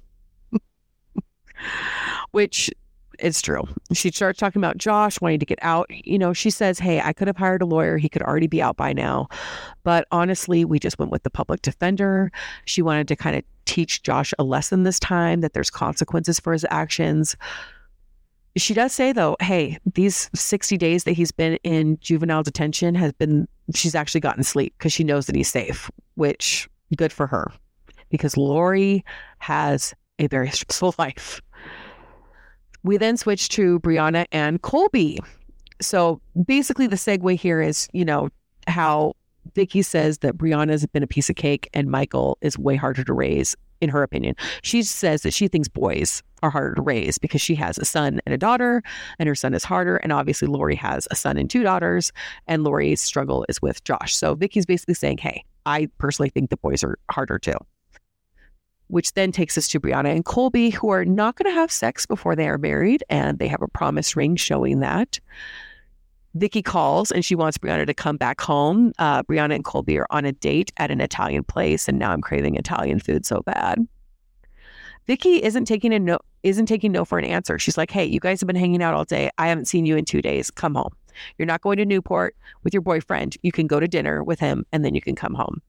which 2.31 2.69
is 3.19 3.41
true. 3.41 3.63
She 3.93 4.11
starts 4.11 4.39
talking 4.39 4.59
about 4.59 4.77
Josh 4.77 5.21
wanting 5.21 5.39
to 5.39 5.45
get 5.45 5.59
out. 5.61 5.87
You 5.89 6.17
know, 6.17 6.33
she 6.33 6.49
says, 6.49 6.79
Hey, 6.79 6.99
I 6.99 7.13
could 7.13 7.27
have 7.27 7.37
hired 7.37 7.61
a 7.61 7.65
lawyer. 7.65 7.97
He 7.97 8.09
could 8.09 8.23
already 8.23 8.47
be 8.47 8.61
out 8.61 8.75
by 8.75 8.93
now. 8.93 9.27
But 9.83 10.07
honestly, 10.11 10.65
we 10.65 10.79
just 10.79 10.97
went 10.97 11.11
with 11.11 11.23
the 11.23 11.29
public 11.29 11.61
defender. 11.61 12.31
She 12.65 12.81
wanted 12.81 13.07
to 13.09 13.15
kind 13.15 13.35
of 13.35 13.43
teach 13.65 14.03
Josh 14.03 14.33
a 14.39 14.43
lesson 14.43 14.83
this 14.83 14.99
time 14.99 15.41
that 15.41 15.53
there's 15.53 15.69
consequences 15.69 16.39
for 16.39 16.53
his 16.53 16.65
actions. 16.69 17.35
She 18.55 18.73
does 18.73 18.93
say, 18.93 19.13
though, 19.13 19.35
hey, 19.39 19.79
these 19.93 20.29
60 20.35 20.77
days 20.77 21.05
that 21.05 21.13
he's 21.13 21.31
been 21.31 21.55
in 21.63 21.97
juvenile 21.99 22.43
detention 22.43 22.93
has 22.95 23.11
been, 23.13 23.47
she's 23.73 23.95
actually 23.95 24.21
gotten 24.21 24.43
sleep 24.43 24.75
because 24.77 24.93
she 24.93 25.03
knows 25.03 25.25
that 25.25 25.35
he's 25.35 25.47
safe, 25.47 25.89
which 26.15 26.69
good 26.95 27.11
for 27.11 27.25
her 27.25 27.51
because 28.13 28.37
Lori 28.37 29.03
has 29.39 29.95
a 30.19 30.27
very 30.27 30.51
stressful 30.51 30.93
life. 30.99 31.41
We 32.83 32.97
then 32.97 33.17
switch 33.17 33.49
to 33.49 33.79
Brianna 33.79 34.25
and 34.31 34.61
Colby. 34.61 35.19
So 35.81 36.21
basically, 36.45 36.87
the 36.87 36.95
segue 36.95 37.37
here 37.37 37.61
is, 37.61 37.87
you 37.93 38.05
know, 38.05 38.29
how 38.67 39.15
Vicki 39.55 39.81
says 39.81 40.19
that 40.19 40.37
Brianna's 40.37 40.85
been 40.87 41.03
a 41.03 41.07
piece 41.07 41.29
of 41.29 41.35
cake 41.35 41.69
and 41.73 41.89
Michael 41.89 42.37
is 42.41 42.57
way 42.57 42.75
harder 42.75 43.03
to 43.03 43.13
raise, 43.13 43.55
in 43.81 43.89
her 43.89 44.03
opinion. 44.03 44.35
She 44.61 44.83
says 44.83 45.23
that 45.23 45.33
she 45.33 45.47
thinks 45.47 45.67
boys 45.67 46.23
are 46.41 46.49
harder 46.49 46.75
to 46.75 46.81
raise 46.81 47.17
because 47.17 47.41
she 47.41 47.55
has 47.55 47.77
a 47.77 47.85
son 47.85 48.21
and 48.25 48.33
a 48.33 48.37
daughter, 48.37 48.81
and 49.19 49.27
her 49.27 49.35
son 49.35 49.53
is 49.53 49.63
harder. 49.63 49.97
And 49.97 50.11
obviously, 50.11 50.47
Lori 50.47 50.75
has 50.75 51.07
a 51.11 51.15
son 51.15 51.37
and 51.37 51.49
two 51.49 51.63
daughters, 51.63 52.11
and 52.47 52.63
Lori's 52.63 53.01
struggle 53.01 53.45
is 53.49 53.61
with 53.61 53.83
Josh. 53.83 54.15
So 54.15 54.35
Vicki's 54.35 54.65
basically 54.65 54.95
saying, 54.95 55.19
hey, 55.19 55.43
I 55.65 55.87
personally 55.97 56.29
think 56.29 56.49
the 56.49 56.57
boys 56.57 56.83
are 56.83 56.97
harder 57.11 57.39
too. 57.39 57.57
Which 58.93 59.13
then 59.13 59.31
takes 59.31 59.57
us 59.57 59.67
to 59.69 59.79
Brianna 59.79 60.13
and 60.13 60.23
Colby, 60.23 60.69
who 60.69 60.89
are 60.89 61.03
not 61.03 61.35
going 61.35 61.51
to 61.51 61.59
have 61.59 61.71
sex 61.71 62.05
before 62.05 62.35
they 62.35 62.47
are 62.47 62.59
married, 62.59 63.03
and 63.09 63.39
they 63.39 63.47
have 63.47 63.63
a 63.63 63.67
promise 63.67 64.15
ring 64.15 64.35
showing 64.35 64.81
that. 64.81 65.19
Vicki 66.35 66.61
calls 66.61 67.11
and 67.11 67.25
she 67.25 67.33
wants 67.33 67.57
Brianna 67.57 67.87
to 67.87 67.93
come 67.95 68.17
back 68.17 68.39
home. 68.39 68.93
Uh, 68.99 69.23
Brianna 69.23 69.55
and 69.55 69.65
Colby 69.65 69.97
are 69.97 70.05
on 70.11 70.25
a 70.25 70.31
date 70.31 70.71
at 70.77 70.91
an 70.91 71.01
Italian 71.01 71.43
place, 71.43 71.87
and 71.87 71.97
now 71.97 72.11
I'm 72.11 72.21
craving 72.21 72.55
Italian 72.55 72.99
food 72.99 73.25
so 73.25 73.41
bad. 73.41 73.79
Vicki 75.07 75.43
isn't 75.43 75.65
taking 75.65 75.91
a 75.91 75.97
no 75.97 76.19
isn't 76.43 76.67
taking 76.67 76.91
no 76.91 77.03
for 77.03 77.17
an 77.17 77.25
answer. 77.25 77.57
She's 77.57 77.79
like, 77.79 77.89
"Hey, 77.89 78.05
you 78.05 78.19
guys 78.19 78.41
have 78.41 78.47
been 78.47 78.55
hanging 78.55 78.83
out 78.83 78.93
all 78.93 79.05
day. 79.05 79.31
I 79.39 79.47
haven't 79.47 79.65
seen 79.65 79.87
you 79.87 79.97
in 79.97 80.05
two 80.05 80.21
days. 80.21 80.51
Come 80.51 80.75
home. 80.75 80.93
You're 81.39 81.47
not 81.47 81.61
going 81.61 81.77
to 81.77 81.85
Newport 81.85 82.35
with 82.63 82.75
your 82.75 82.81
boyfriend. 82.81 83.37
You 83.41 83.51
can 83.51 83.65
go 83.65 83.79
to 83.79 83.87
dinner 83.87 84.23
with 84.23 84.39
him, 84.39 84.67
and 84.71 84.85
then 84.85 84.93
you 84.93 85.01
can 85.01 85.15
come 85.15 85.33
home." 85.33 85.63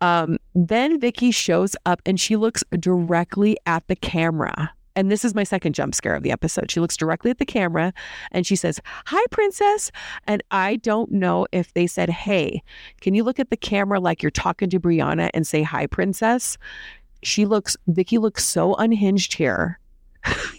Um, 0.00 0.38
then 0.54 1.00
Vicki 1.00 1.30
shows 1.30 1.76
up 1.86 2.00
and 2.04 2.18
she 2.20 2.36
looks 2.36 2.62
directly 2.78 3.56
at 3.66 3.86
the 3.88 3.96
camera 3.96 4.72
and 4.96 5.12
this 5.12 5.24
is 5.24 5.34
my 5.34 5.44
second 5.44 5.74
jump 5.74 5.94
scare 5.94 6.16
of 6.16 6.22
the 6.22 6.32
episode. 6.32 6.70
She 6.70 6.80
looks 6.80 6.96
directly 6.96 7.30
at 7.30 7.38
the 7.38 7.44
camera 7.44 7.92
and 8.32 8.46
she 8.46 8.56
says, 8.56 8.80
Hi, 9.06 9.22
princess. 9.30 9.92
And 10.26 10.42
I 10.50 10.76
don't 10.76 11.12
know 11.12 11.46
if 11.52 11.74
they 11.74 11.86
said, 11.86 12.08
Hey, 12.08 12.62
can 13.02 13.14
you 13.14 13.22
look 13.22 13.38
at 13.38 13.50
the 13.50 13.56
camera 13.56 14.00
like 14.00 14.22
you're 14.22 14.30
talking 14.30 14.70
to 14.70 14.80
Brianna 14.80 15.30
and 15.34 15.46
say, 15.46 15.62
Hi, 15.62 15.86
princess? 15.86 16.56
She 17.22 17.44
looks, 17.44 17.76
Vicki 17.86 18.18
looks 18.18 18.44
so 18.44 18.74
unhinged 18.74 19.34
here. 19.34 19.78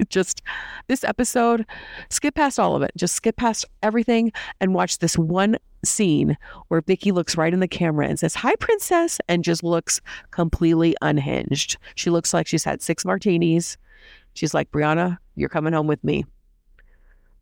just 0.08 0.42
this 0.88 1.04
episode, 1.04 1.66
skip 2.08 2.34
past 2.34 2.58
all 2.58 2.76
of 2.76 2.82
it. 2.82 2.92
Just 2.96 3.14
skip 3.14 3.36
past 3.36 3.64
everything 3.82 4.32
and 4.60 4.74
watch 4.74 4.98
this 4.98 5.16
one 5.18 5.56
scene 5.84 6.36
where 6.68 6.80
Vicki 6.80 7.12
looks 7.12 7.36
right 7.36 7.52
in 7.52 7.60
the 7.60 7.68
camera 7.68 8.06
and 8.06 8.18
says, 8.18 8.34
Hi, 8.34 8.54
princess, 8.56 9.20
and 9.28 9.44
just 9.44 9.62
looks 9.62 10.00
completely 10.30 10.96
unhinged. 11.02 11.76
She 11.94 12.10
looks 12.10 12.34
like 12.34 12.46
she's 12.46 12.64
had 12.64 12.82
six 12.82 13.04
martinis. 13.04 13.76
She's 14.34 14.54
like, 14.54 14.70
Brianna, 14.70 15.18
you're 15.36 15.48
coming 15.48 15.72
home 15.72 15.86
with 15.86 16.02
me. 16.04 16.24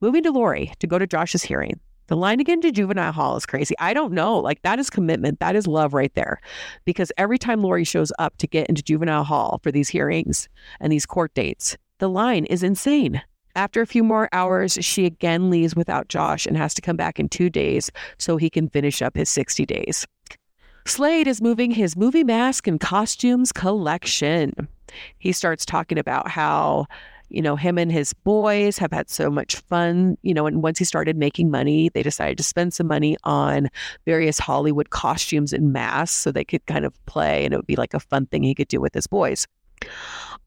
Moving 0.00 0.22
to 0.22 0.30
Lori 0.30 0.72
to 0.78 0.86
go 0.86 0.98
to 0.98 1.06
Josh's 1.06 1.42
hearing. 1.42 1.80
The 2.06 2.16
line 2.16 2.40
again 2.40 2.62
to 2.62 2.72
juvenile 2.72 3.12
hall 3.12 3.36
is 3.36 3.44
crazy. 3.44 3.74
I 3.78 3.92
don't 3.92 4.14
know. 4.14 4.38
Like, 4.38 4.62
that 4.62 4.78
is 4.78 4.88
commitment. 4.88 5.40
That 5.40 5.54
is 5.54 5.66
love 5.66 5.92
right 5.92 6.14
there. 6.14 6.40
Because 6.86 7.12
every 7.18 7.36
time 7.36 7.62
Lori 7.62 7.84
shows 7.84 8.10
up 8.18 8.36
to 8.38 8.46
get 8.46 8.66
into 8.68 8.82
juvenile 8.82 9.24
hall 9.24 9.60
for 9.62 9.70
these 9.70 9.90
hearings 9.90 10.48
and 10.80 10.90
these 10.90 11.04
court 11.04 11.34
dates, 11.34 11.76
the 11.98 12.08
line 12.08 12.44
is 12.46 12.62
insane. 12.62 13.22
After 13.54 13.82
a 13.82 13.86
few 13.86 14.04
more 14.04 14.28
hours, 14.32 14.78
she 14.80 15.04
again 15.04 15.50
leaves 15.50 15.74
without 15.74 16.08
Josh 16.08 16.46
and 16.46 16.56
has 16.56 16.74
to 16.74 16.82
come 16.82 16.96
back 16.96 17.18
in 17.18 17.28
two 17.28 17.50
days 17.50 17.90
so 18.18 18.36
he 18.36 18.50
can 18.50 18.68
finish 18.68 19.02
up 19.02 19.16
his 19.16 19.28
60 19.28 19.66
days. 19.66 20.06
Slade 20.86 21.26
is 21.26 21.42
moving 21.42 21.70
his 21.70 21.96
movie 21.96 22.24
mask 22.24 22.66
and 22.66 22.80
costumes 22.80 23.52
collection. 23.52 24.68
He 25.18 25.32
starts 25.32 25.66
talking 25.66 25.98
about 25.98 26.30
how, 26.30 26.86
you 27.28 27.42
know, 27.42 27.56
him 27.56 27.78
and 27.78 27.92
his 27.92 28.14
boys 28.14 28.78
have 28.78 28.92
had 28.92 29.10
so 29.10 29.28
much 29.28 29.56
fun, 29.56 30.16
you 30.22 30.32
know, 30.32 30.46
and 30.46 30.62
once 30.62 30.78
he 30.78 30.84
started 30.84 31.16
making 31.16 31.50
money, 31.50 31.90
they 31.90 32.02
decided 32.02 32.38
to 32.38 32.44
spend 32.44 32.72
some 32.72 32.86
money 32.86 33.16
on 33.24 33.68
various 34.06 34.38
Hollywood 34.38 34.90
costumes 34.90 35.52
and 35.52 35.72
masks 35.72 36.16
so 36.16 36.32
they 36.32 36.44
could 36.44 36.64
kind 36.66 36.86
of 36.86 36.94
play 37.06 37.44
and 37.44 37.52
it 37.52 37.56
would 37.58 37.66
be 37.66 37.76
like 37.76 37.92
a 37.92 38.00
fun 38.00 38.26
thing 38.26 38.42
he 38.42 38.54
could 38.54 38.68
do 38.68 38.80
with 38.80 38.94
his 38.94 39.06
boys. 39.06 39.46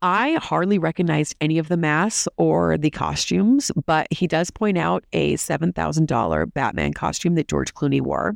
I 0.04 0.40
hardly 0.42 0.80
recognized 0.80 1.36
any 1.42 1.60
of 1.60 1.68
the 1.68 1.78
masks 1.78 2.28
or 2.38 2.76
the 2.76 2.90
costumes, 2.90 3.72
but 3.86 4.08
he 4.12 4.26
does 4.26 4.50
point 4.50 4.80
out 4.80 5.06
a 5.14 5.36
$7,000 5.36 6.54
Batman 6.54 6.94
costume 6.94 7.36
that 7.36 7.48
George 7.48 7.74
Clooney 7.76 8.02
wore. 8.02 8.36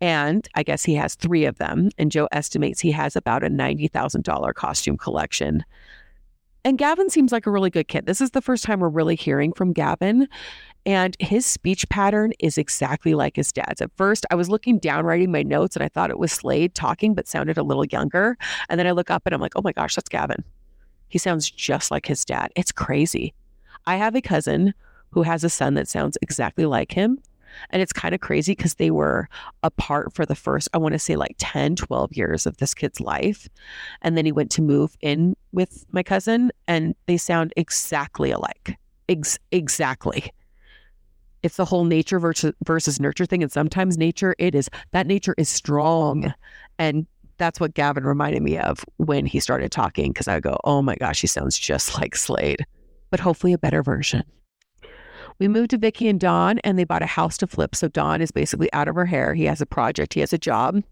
And 0.00 0.48
I 0.54 0.62
guess 0.62 0.84
he 0.84 0.94
has 0.94 1.16
three 1.16 1.44
of 1.44 1.58
them. 1.58 1.90
And 1.98 2.12
Jo 2.12 2.28
estimates 2.30 2.80
he 2.80 2.92
has 2.92 3.16
about 3.16 3.42
a 3.42 3.48
$90,000 3.48 4.54
costume 4.54 4.96
collection. 4.96 5.64
And 6.64 6.78
Gavin 6.78 7.10
seems 7.10 7.32
like 7.32 7.46
a 7.46 7.50
really 7.50 7.70
good 7.70 7.88
kid. 7.88 8.06
This 8.06 8.20
is 8.20 8.30
the 8.30 8.42
first 8.42 8.64
time 8.64 8.80
we're 8.80 8.88
really 8.88 9.16
hearing 9.16 9.52
from 9.52 9.72
Gavin. 9.72 10.28
And 10.84 11.16
his 11.18 11.46
speech 11.46 11.88
pattern 11.88 12.32
is 12.38 12.58
exactly 12.58 13.14
like 13.14 13.34
his 13.34 13.52
dad's. 13.52 13.82
At 13.82 13.90
first, 13.96 14.24
I 14.30 14.36
was 14.36 14.48
looking 14.48 14.78
down, 14.78 15.04
writing 15.04 15.32
my 15.32 15.42
notes, 15.42 15.74
and 15.74 15.82
I 15.82 15.88
thought 15.88 16.10
it 16.10 16.18
was 16.18 16.30
Slade 16.30 16.76
talking, 16.76 17.14
but 17.14 17.26
sounded 17.26 17.58
a 17.58 17.64
little 17.64 17.86
younger. 17.86 18.36
And 18.68 18.78
then 18.78 18.86
I 18.86 18.92
look 18.92 19.10
up 19.10 19.22
and 19.26 19.34
I'm 19.34 19.40
like, 19.40 19.54
oh 19.56 19.62
my 19.62 19.72
gosh, 19.72 19.96
that's 19.96 20.08
Gavin. 20.08 20.44
He 21.08 21.18
sounds 21.18 21.50
just 21.50 21.90
like 21.90 22.06
his 22.06 22.24
dad. 22.24 22.52
It's 22.56 22.72
crazy. 22.72 23.34
I 23.86 23.96
have 23.96 24.14
a 24.14 24.20
cousin 24.20 24.74
who 25.10 25.22
has 25.22 25.44
a 25.44 25.50
son 25.50 25.74
that 25.74 25.88
sounds 25.88 26.18
exactly 26.22 26.66
like 26.66 26.92
him. 26.92 27.18
And 27.70 27.80
it's 27.80 27.92
kind 27.92 28.14
of 28.14 28.20
crazy 28.20 28.52
because 28.52 28.74
they 28.74 28.90
were 28.90 29.28
apart 29.62 30.12
for 30.14 30.26
the 30.26 30.34
first, 30.34 30.68
I 30.74 30.78
want 30.78 30.92
to 30.92 30.98
say 30.98 31.16
like 31.16 31.36
10, 31.38 31.76
12 31.76 32.12
years 32.14 32.44
of 32.44 32.58
this 32.58 32.74
kid's 32.74 33.00
life. 33.00 33.48
And 34.02 34.16
then 34.16 34.26
he 34.26 34.32
went 34.32 34.50
to 34.52 34.62
move 34.62 34.96
in 35.00 35.36
with 35.52 35.86
my 35.90 36.02
cousin, 36.02 36.50
and 36.68 36.94
they 37.06 37.16
sound 37.16 37.54
exactly 37.56 38.30
alike. 38.30 38.76
Ex- 39.08 39.38
exactly 39.52 40.32
it's 41.42 41.56
the 41.56 41.64
whole 41.64 41.84
nature 41.84 42.18
versus 42.18 42.52
versus 42.64 42.98
nurture 42.98 43.24
thing 43.24 43.40
and 43.40 43.52
sometimes 43.52 43.96
nature 43.96 44.34
it 44.38 44.54
is 44.54 44.68
that 44.90 45.06
nature 45.06 45.34
is 45.38 45.48
strong 45.48 46.34
and 46.78 47.06
that's 47.38 47.60
what 47.60 47.74
Gavin 47.74 48.04
reminded 48.04 48.42
me 48.42 48.58
of 48.58 48.84
when 48.96 49.26
he 49.26 49.40
started 49.40 49.70
talking 49.70 50.12
because 50.12 50.28
I 50.28 50.40
go, 50.40 50.58
oh 50.64 50.82
my 50.82 50.96
gosh, 50.96 51.20
he 51.20 51.26
sounds 51.26 51.58
just 51.58 51.98
like 51.98 52.16
Slade, 52.16 52.64
but 53.10 53.20
hopefully 53.20 53.52
a 53.52 53.58
better 53.58 53.82
version. 53.82 54.24
We 55.38 55.48
moved 55.48 55.70
to 55.70 55.78
Vicki 55.78 56.08
and 56.08 56.18
Don 56.18 56.58
and 56.60 56.78
they 56.78 56.84
bought 56.84 57.02
a 57.02 57.06
house 57.06 57.36
to 57.38 57.46
flip. 57.46 57.74
So 57.74 57.88
Don 57.88 58.22
is 58.22 58.30
basically 58.30 58.72
out 58.72 58.88
of 58.88 58.94
her 58.94 59.04
hair. 59.04 59.34
He 59.34 59.44
has 59.44 59.60
a 59.60 59.66
project, 59.66 60.14
he 60.14 60.20
has 60.20 60.32
a 60.32 60.38
job. 60.38 60.82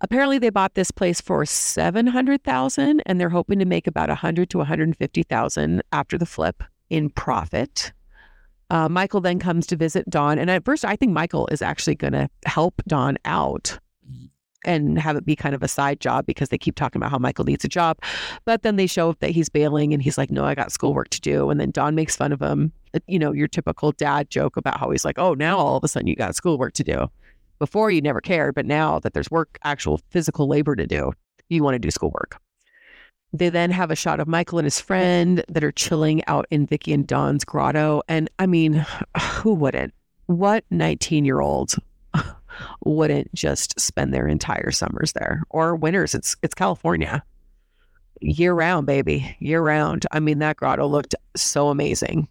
Apparently 0.00 0.38
they 0.38 0.50
bought 0.50 0.74
this 0.74 0.92
place 0.92 1.20
for 1.20 1.44
700,000 1.44 3.02
and 3.04 3.20
they're 3.20 3.28
hoping 3.28 3.58
to 3.58 3.64
make 3.64 3.88
about 3.88 4.10
a 4.10 4.12
100 4.12 4.48
to 4.50 4.58
150,000 4.58 5.82
after 5.92 6.16
the 6.16 6.26
flip 6.26 6.62
in 6.88 7.10
profit. 7.10 7.92
Uh, 8.70 8.88
Michael 8.88 9.20
then 9.20 9.38
comes 9.38 9.66
to 9.66 9.76
visit 9.76 10.08
Don. 10.08 10.38
And 10.38 10.50
at 10.50 10.64
first, 10.64 10.84
I 10.84 10.94
think 10.94 11.12
Michael 11.12 11.48
is 11.50 11.62
actually 11.62 11.96
going 11.96 12.12
to 12.12 12.28
help 12.44 12.82
Don 12.86 13.16
out 13.24 13.78
and 14.64 14.98
have 14.98 15.16
it 15.16 15.24
be 15.24 15.36
kind 15.36 15.54
of 15.54 15.62
a 15.62 15.68
side 15.68 16.00
job 16.00 16.26
because 16.26 16.48
they 16.48 16.58
keep 16.58 16.74
talking 16.74 16.98
about 16.98 17.10
how 17.10 17.18
Michael 17.18 17.44
needs 17.44 17.64
a 17.64 17.68
job. 17.68 17.98
But 18.44 18.62
then 18.62 18.76
they 18.76 18.86
show 18.86 19.10
up 19.10 19.20
that 19.20 19.30
he's 19.30 19.48
bailing 19.48 19.92
and 19.92 20.02
he's 20.02 20.18
like, 20.18 20.30
no, 20.30 20.44
I 20.44 20.54
got 20.54 20.72
schoolwork 20.72 21.10
to 21.10 21.20
do. 21.20 21.50
And 21.50 21.60
then 21.60 21.70
Don 21.70 21.94
makes 21.94 22.16
fun 22.16 22.32
of 22.32 22.40
him. 22.40 22.72
Uh, 22.94 23.00
you 23.06 23.18
know, 23.18 23.32
your 23.32 23.48
typical 23.48 23.92
dad 23.92 24.30
joke 24.30 24.56
about 24.56 24.78
how 24.78 24.90
he's 24.90 25.04
like, 25.04 25.18
oh, 25.18 25.34
now 25.34 25.58
all 25.58 25.76
of 25.76 25.84
a 25.84 25.88
sudden 25.88 26.08
you 26.08 26.16
got 26.16 26.34
schoolwork 26.34 26.72
to 26.74 26.84
do. 26.84 27.08
Before 27.58 27.90
you 27.90 28.00
never 28.00 28.20
cared, 28.20 28.54
but 28.54 28.66
now 28.66 28.98
that 29.00 29.14
there's 29.14 29.30
work, 29.30 29.58
actual 29.64 30.00
physical 30.10 30.46
labor 30.46 30.76
to 30.76 30.86
do, 30.86 31.12
you 31.48 31.62
want 31.62 31.74
to 31.74 31.80
do 31.80 31.90
schoolwork. 31.90 32.40
They 33.32 33.48
then 33.50 33.70
have 33.72 33.90
a 33.90 33.96
shot 33.96 34.20
of 34.20 34.28
Michael 34.28 34.58
and 34.58 34.66
his 34.66 34.80
friend 34.80 35.44
that 35.48 35.64
are 35.64 35.72
chilling 35.72 36.24
out 36.26 36.46
in 36.50 36.66
Vicki 36.66 36.92
and 36.92 37.06
Don's 37.06 37.44
grotto. 37.44 38.02
And 38.08 38.30
I 38.38 38.46
mean, 38.46 38.86
who 39.20 39.54
wouldn't? 39.54 39.92
What 40.26 40.64
19 40.70 41.24
year 41.24 41.40
old 41.40 41.74
wouldn't 42.84 43.32
just 43.34 43.78
spend 43.78 44.12
their 44.12 44.26
entire 44.26 44.70
summers 44.70 45.12
there 45.12 45.42
or 45.50 45.74
winters? 45.76 46.14
It's 46.14 46.36
it's 46.42 46.54
California. 46.54 47.22
Year 48.20 48.52
round, 48.52 48.86
baby. 48.86 49.36
Year 49.38 49.62
round. 49.62 50.06
I 50.10 50.20
mean, 50.20 50.40
that 50.40 50.56
grotto 50.56 50.86
looked 50.86 51.14
so 51.36 51.68
amazing. 51.68 52.28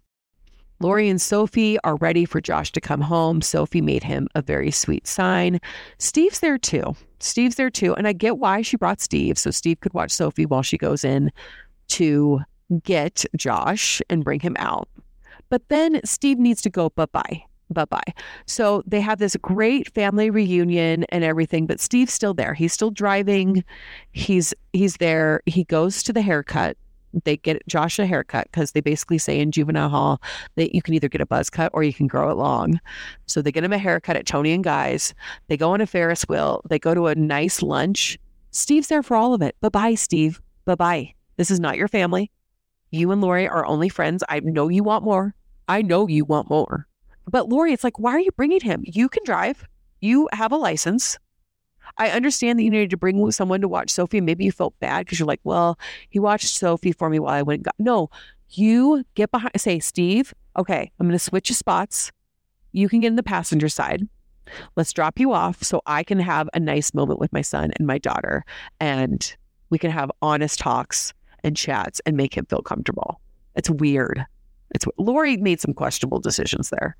Lori 0.80 1.08
and 1.08 1.20
Sophie 1.20 1.78
are 1.82 1.96
ready 1.96 2.24
for 2.24 2.40
Josh 2.40 2.70
to 2.72 2.80
come 2.80 3.00
home. 3.00 3.42
Sophie 3.42 3.80
made 3.80 4.04
him 4.04 4.28
a 4.34 4.42
very 4.42 4.70
sweet 4.70 5.06
sign. 5.06 5.60
Steve's 5.98 6.40
there 6.40 6.58
too. 6.58 6.94
Steve's 7.18 7.56
there 7.56 7.70
too. 7.70 7.94
And 7.94 8.06
I 8.06 8.12
get 8.12 8.38
why 8.38 8.62
she 8.62 8.76
brought 8.76 9.00
Steve. 9.00 9.38
So 9.38 9.50
Steve 9.50 9.80
could 9.80 9.92
watch 9.94 10.12
Sophie 10.12 10.46
while 10.46 10.62
she 10.62 10.78
goes 10.78 11.04
in 11.04 11.32
to 11.88 12.40
get 12.84 13.24
Josh 13.36 14.00
and 14.08 14.24
bring 14.24 14.40
him 14.40 14.56
out. 14.58 14.88
But 15.50 15.68
then 15.68 16.00
Steve 16.04 16.38
needs 16.38 16.62
to 16.62 16.70
go 16.70 16.90
bye 16.90 17.06
bye. 17.06 17.42
Bye 17.70 17.84
bye. 17.84 18.14
So 18.46 18.82
they 18.86 19.00
have 19.00 19.18
this 19.18 19.36
great 19.36 19.92
family 19.94 20.30
reunion 20.30 21.04
and 21.10 21.22
everything, 21.22 21.66
but 21.66 21.80
Steve's 21.80 22.12
still 22.12 22.34
there. 22.34 22.54
He's 22.54 22.72
still 22.72 22.90
driving. 22.90 23.62
He's 24.12 24.54
he's 24.72 24.96
there. 24.96 25.42
He 25.46 25.64
goes 25.64 26.02
to 26.04 26.12
the 26.12 26.22
haircut 26.22 26.76
they 27.24 27.36
get 27.36 27.66
Josh 27.66 27.98
a 27.98 28.06
haircut 28.06 28.48
because 28.50 28.72
they 28.72 28.80
basically 28.80 29.18
say 29.18 29.40
in 29.40 29.50
juvenile 29.50 29.88
hall 29.88 30.22
that 30.56 30.74
you 30.74 30.82
can 30.82 30.94
either 30.94 31.08
get 31.08 31.20
a 31.20 31.26
buzz 31.26 31.50
cut 31.50 31.70
or 31.74 31.82
you 31.82 31.92
can 31.92 32.06
grow 32.06 32.30
it 32.30 32.36
long. 32.36 32.80
So 33.26 33.40
they 33.42 33.52
get 33.52 33.64
him 33.64 33.72
a 33.72 33.78
haircut 33.78 34.16
at 34.16 34.26
Toni 34.26 34.52
and 34.52 34.64
Guy's. 34.64 35.14
They 35.48 35.56
go 35.56 35.72
on 35.72 35.80
a 35.80 35.86
Ferris 35.86 36.22
wheel. 36.28 36.62
They 36.68 36.78
go 36.78 36.94
to 36.94 37.06
a 37.06 37.14
nice 37.14 37.62
lunch. 37.62 38.18
Steve's 38.50 38.88
there 38.88 39.02
for 39.02 39.16
all 39.16 39.34
of 39.34 39.42
it. 39.42 39.56
Bye 39.60 39.68
bye, 39.68 39.94
Steve. 39.94 40.40
Bye 40.64 40.74
bye. 40.74 41.14
This 41.36 41.50
is 41.50 41.60
not 41.60 41.76
your 41.76 41.88
family. 41.88 42.30
You 42.90 43.10
and 43.10 43.20
Lori 43.20 43.48
are 43.48 43.66
only 43.66 43.88
friends. 43.88 44.24
I 44.28 44.40
know 44.40 44.68
you 44.68 44.82
want 44.82 45.04
more. 45.04 45.34
I 45.68 45.82
know 45.82 46.08
you 46.08 46.24
want 46.24 46.48
more. 46.48 46.87
But 47.30 47.48
Lori, 47.48 47.72
it's 47.72 47.84
like, 47.84 47.98
why 47.98 48.12
are 48.12 48.20
you 48.20 48.32
bringing 48.32 48.60
him? 48.60 48.82
You 48.84 49.08
can 49.08 49.22
drive. 49.24 49.66
You 50.00 50.28
have 50.32 50.52
a 50.52 50.56
license. 50.56 51.18
I 51.96 52.10
understand 52.10 52.58
that 52.58 52.62
you 52.62 52.70
needed 52.70 52.90
to 52.90 52.96
bring 52.96 53.30
someone 53.32 53.60
to 53.60 53.68
watch 53.68 53.90
Sophie. 53.90 54.20
Maybe 54.20 54.44
you 54.44 54.52
felt 54.52 54.78
bad 54.78 55.00
because 55.00 55.18
you're 55.18 55.26
like, 55.26 55.40
well, 55.44 55.78
he 56.10 56.18
watched 56.18 56.48
Sophie 56.48 56.92
for 56.92 57.10
me 57.10 57.18
while 57.18 57.34
I 57.34 57.42
went. 57.42 57.62
Got-. 57.62 57.74
No, 57.78 58.10
you 58.50 59.04
get 59.14 59.30
behind, 59.30 59.60
say, 59.60 59.78
Steve, 59.78 60.34
okay, 60.56 60.90
I'm 60.98 61.06
going 61.06 61.12
to 61.12 61.18
switch 61.18 61.52
spots. 61.52 62.12
You 62.72 62.88
can 62.88 63.00
get 63.00 63.08
in 63.08 63.16
the 63.16 63.22
passenger 63.22 63.68
side. 63.68 64.06
Let's 64.76 64.92
drop 64.92 65.18
you 65.18 65.32
off 65.32 65.62
so 65.62 65.82
I 65.86 66.02
can 66.04 66.20
have 66.20 66.48
a 66.54 66.60
nice 66.60 66.94
moment 66.94 67.20
with 67.20 67.32
my 67.32 67.42
son 67.42 67.72
and 67.76 67.86
my 67.86 67.98
daughter. 67.98 68.44
And 68.80 69.36
we 69.70 69.78
can 69.78 69.90
have 69.90 70.10
honest 70.22 70.58
talks 70.58 71.12
and 71.44 71.56
chats 71.56 72.00
and 72.06 72.16
make 72.16 72.36
him 72.36 72.46
feel 72.46 72.62
comfortable. 72.62 73.20
It's 73.54 73.70
weird. 73.70 74.24
It's 74.74 74.84
Lori 74.98 75.36
made 75.36 75.60
some 75.60 75.74
questionable 75.74 76.20
decisions 76.20 76.70
there. 76.70 76.96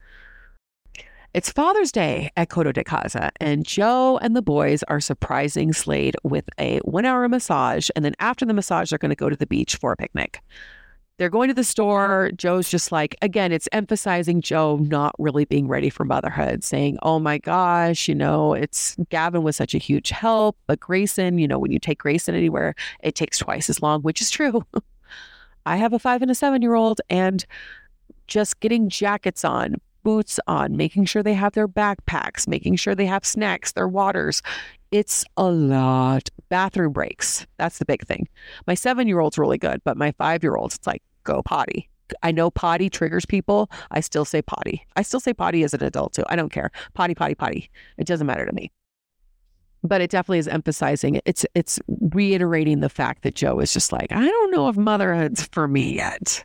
It's 1.34 1.52
Father's 1.52 1.92
Day 1.92 2.30
at 2.38 2.48
Coto 2.48 2.72
de 2.72 2.82
Caza, 2.82 3.30
and 3.38 3.66
Jo 3.66 4.18
and 4.22 4.34
the 4.34 4.40
boys 4.40 4.82
are 4.84 4.98
surprising 4.98 5.74
Slade 5.74 6.16
with 6.22 6.48
a 6.58 6.78
one 6.78 7.04
hour 7.04 7.28
massage. 7.28 7.90
And 7.94 8.02
then 8.02 8.14
after 8.18 8.46
the 8.46 8.54
massage, 8.54 8.88
they're 8.88 8.98
going 8.98 9.10
to 9.10 9.14
go 9.14 9.28
to 9.28 9.36
the 9.36 9.46
beach 9.46 9.76
for 9.76 9.92
a 9.92 9.96
picnic. 9.96 10.40
They're 11.18 11.28
going 11.28 11.48
to 11.48 11.54
the 11.54 11.64
store. 11.64 12.30
Jo's 12.34 12.70
just 12.70 12.92
like, 12.92 13.14
again, 13.20 13.52
it's 13.52 13.68
emphasizing 13.72 14.40
Jo 14.40 14.76
not 14.76 15.14
really 15.18 15.44
being 15.44 15.68
ready 15.68 15.90
for 15.90 16.04
motherhood, 16.04 16.64
saying, 16.64 16.96
oh 17.02 17.18
my 17.18 17.36
gosh, 17.36 18.08
you 18.08 18.14
know, 18.14 18.54
it's 18.54 18.96
Gavin 19.10 19.42
was 19.42 19.56
such 19.56 19.74
a 19.74 19.78
huge 19.78 20.08
help, 20.08 20.56
but 20.66 20.80
Grayson, 20.80 21.36
you 21.38 21.46
know, 21.46 21.58
when 21.58 21.72
you 21.72 21.78
take 21.78 21.98
Grayson 21.98 22.36
anywhere, 22.36 22.74
it 23.02 23.16
takes 23.16 23.38
twice 23.38 23.68
as 23.68 23.82
long, 23.82 24.00
which 24.00 24.22
is 24.22 24.30
true. 24.30 24.64
I 25.68 25.76
have 25.76 25.92
a 25.92 25.98
five 25.98 26.22
and 26.22 26.30
a 26.30 26.34
seven 26.34 26.62
year 26.62 26.74
old, 26.74 27.00
and 27.10 27.44
just 28.26 28.60
getting 28.60 28.88
jackets 28.88 29.44
on, 29.44 29.76
boots 30.02 30.40
on, 30.46 30.76
making 30.76 31.04
sure 31.04 31.22
they 31.22 31.34
have 31.34 31.52
their 31.52 31.68
backpacks, 31.68 32.48
making 32.48 32.76
sure 32.76 32.94
they 32.94 33.06
have 33.06 33.24
snacks, 33.24 33.72
their 33.72 33.88
waters. 33.88 34.42
It's 34.90 35.24
a 35.36 35.50
lot. 35.50 36.30
Bathroom 36.48 36.92
breaks. 36.92 37.46
That's 37.58 37.78
the 37.78 37.84
big 37.84 38.06
thing. 38.06 38.26
My 38.66 38.74
seven 38.74 39.06
year 39.06 39.20
old's 39.20 39.36
really 39.36 39.58
good, 39.58 39.82
but 39.84 39.98
my 39.98 40.12
five 40.12 40.42
year 40.42 40.56
old's, 40.56 40.76
it's 40.76 40.86
like, 40.86 41.02
go 41.24 41.42
potty. 41.42 41.90
I 42.22 42.32
know 42.32 42.50
potty 42.50 42.88
triggers 42.88 43.26
people. 43.26 43.70
I 43.90 44.00
still 44.00 44.24
say 44.24 44.40
potty. 44.40 44.86
I 44.96 45.02
still 45.02 45.20
say 45.20 45.34
potty 45.34 45.62
as 45.62 45.74
an 45.74 45.82
adult 45.82 46.14
too. 46.14 46.24
I 46.30 46.36
don't 46.36 46.50
care. 46.50 46.70
Potty, 46.94 47.14
potty, 47.14 47.34
potty. 47.34 47.70
It 47.98 48.06
doesn't 48.06 48.26
matter 48.26 48.46
to 48.46 48.52
me. 48.54 48.72
But 49.84 50.00
it 50.00 50.10
definitely 50.10 50.38
is 50.38 50.48
emphasizing 50.48 51.20
it's 51.24 51.46
it's 51.54 51.78
reiterating 51.88 52.80
the 52.80 52.88
fact 52.88 53.22
that 53.22 53.34
Jo 53.34 53.60
is 53.60 53.72
just 53.72 53.92
like, 53.92 54.10
I 54.12 54.24
don't 54.24 54.50
know 54.50 54.68
if 54.68 54.76
motherhood's 54.76 55.46
for 55.52 55.68
me 55.68 55.94
yet. 55.94 56.44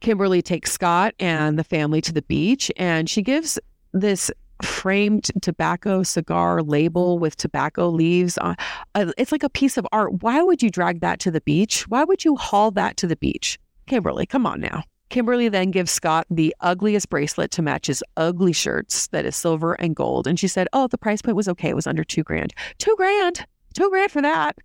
Kimberly 0.00 0.42
takes 0.42 0.72
Scott 0.72 1.14
and 1.18 1.58
the 1.58 1.64
family 1.64 2.00
to 2.02 2.12
the 2.12 2.22
beach 2.22 2.70
and 2.76 3.08
she 3.08 3.22
gives 3.22 3.58
this 3.92 4.30
framed 4.62 5.30
tobacco 5.42 6.02
cigar 6.02 6.62
label 6.62 7.18
with 7.18 7.36
tobacco 7.36 7.88
leaves 7.88 8.38
on 8.38 8.56
uh, 8.94 9.12
it's 9.18 9.32
like 9.32 9.42
a 9.42 9.50
piece 9.50 9.76
of 9.76 9.86
art. 9.92 10.22
Why 10.22 10.42
would 10.42 10.62
you 10.62 10.70
drag 10.70 11.00
that 11.00 11.18
to 11.20 11.30
the 11.30 11.40
beach? 11.40 11.88
Why 11.88 12.04
would 12.04 12.24
you 12.24 12.36
haul 12.36 12.70
that 12.72 12.96
to 12.98 13.06
the 13.06 13.16
beach? 13.16 13.58
Kimberly 13.86 14.26
come 14.26 14.46
on 14.46 14.60
now 14.60 14.82
kimberly 15.08 15.48
then 15.48 15.70
gives 15.70 15.90
scott 15.90 16.26
the 16.30 16.54
ugliest 16.60 17.08
bracelet 17.08 17.50
to 17.52 17.62
match 17.62 17.86
his 17.86 18.02
ugly 18.16 18.52
shirts 18.52 19.06
that 19.08 19.24
is 19.24 19.36
silver 19.36 19.74
and 19.74 19.96
gold. 19.96 20.26
And 20.26 20.38
she 20.38 20.48
said 20.48 20.68
oh 20.72 20.86
the 20.88 20.98
price 20.98 21.22
point 21.22 21.36
was 21.36 21.48
okay. 21.48 21.70
It 21.70 21.76
was 21.76 21.86
under 21.86 22.04
two 22.04 22.22
grand. 22.22 22.54
Two 22.78 22.94
grand! 22.96 23.46
Two 23.74 23.90
grand 23.90 24.10
for 24.10 24.22
that! 24.22 24.56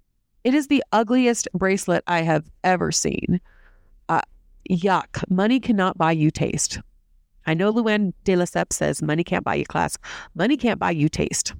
It 0.43 0.53
is 0.53 0.67
the 0.67 0.83
ugliest 0.91 1.47
bracelet 1.53 2.03
i 2.07 2.21
have 2.21 2.49
ever 2.63 2.91
seen. 2.91 3.39
Uh, 4.09 4.21
yuck. 4.69 5.23
Money 5.29 5.59
cannot 5.59 5.97
buy 5.97 6.11
you 6.11 6.31
taste. 6.31 6.79
I 7.45 7.53
know 7.53 7.71
Luann 7.71 8.13
de 8.23 8.33
Lesseps 8.33 8.73
says 8.73 9.01
money 9.01 9.23
can't 9.23 9.43
buy 9.43 9.55
you 9.55 9.65
class. 9.65 9.97
Money 10.35 10.57
can't 10.57 10.79
buy 10.79 10.91
you 10.91 11.09
taste. 11.09 11.53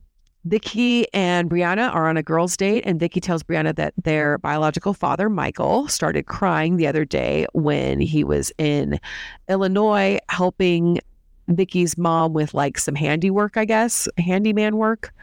Vicki 0.45 1.05
and 1.13 1.50
Brianna 1.50 1.93
are 1.93 2.07
on 2.07 2.17
a 2.17 2.24
girls' 2.24 2.57
mm-hmm. 2.57 2.74
date, 2.74 2.83
and 2.86 3.00
Vicki 3.00 3.19
tells 3.19 3.43
Brianna 3.43 3.75
that 3.75 3.93
their 4.01 4.38
biological 4.39 4.93
father, 4.93 5.29
Michael, 5.29 5.88
started 5.88 6.25
crying 6.25 6.77
the 6.77 6.88
other 6.88 7.05
day 7.05 7.45
when 7.53 8.00
he 8.00 8.24
was 8.24 8.51
in 8.57 9.00
Illinois 9.48 10.19
helping 10.29 11.00
Vicki's 11.48 11.98
mom 11.98 12.33
with 12.33 12.53
like 12.53 12.77
some 12.77 12.95
handiwork, 12.95 13.58
I 13.58 13.65
guess, 13.65 14.08
handyman 14.17 14.77
work. 14.77 15.13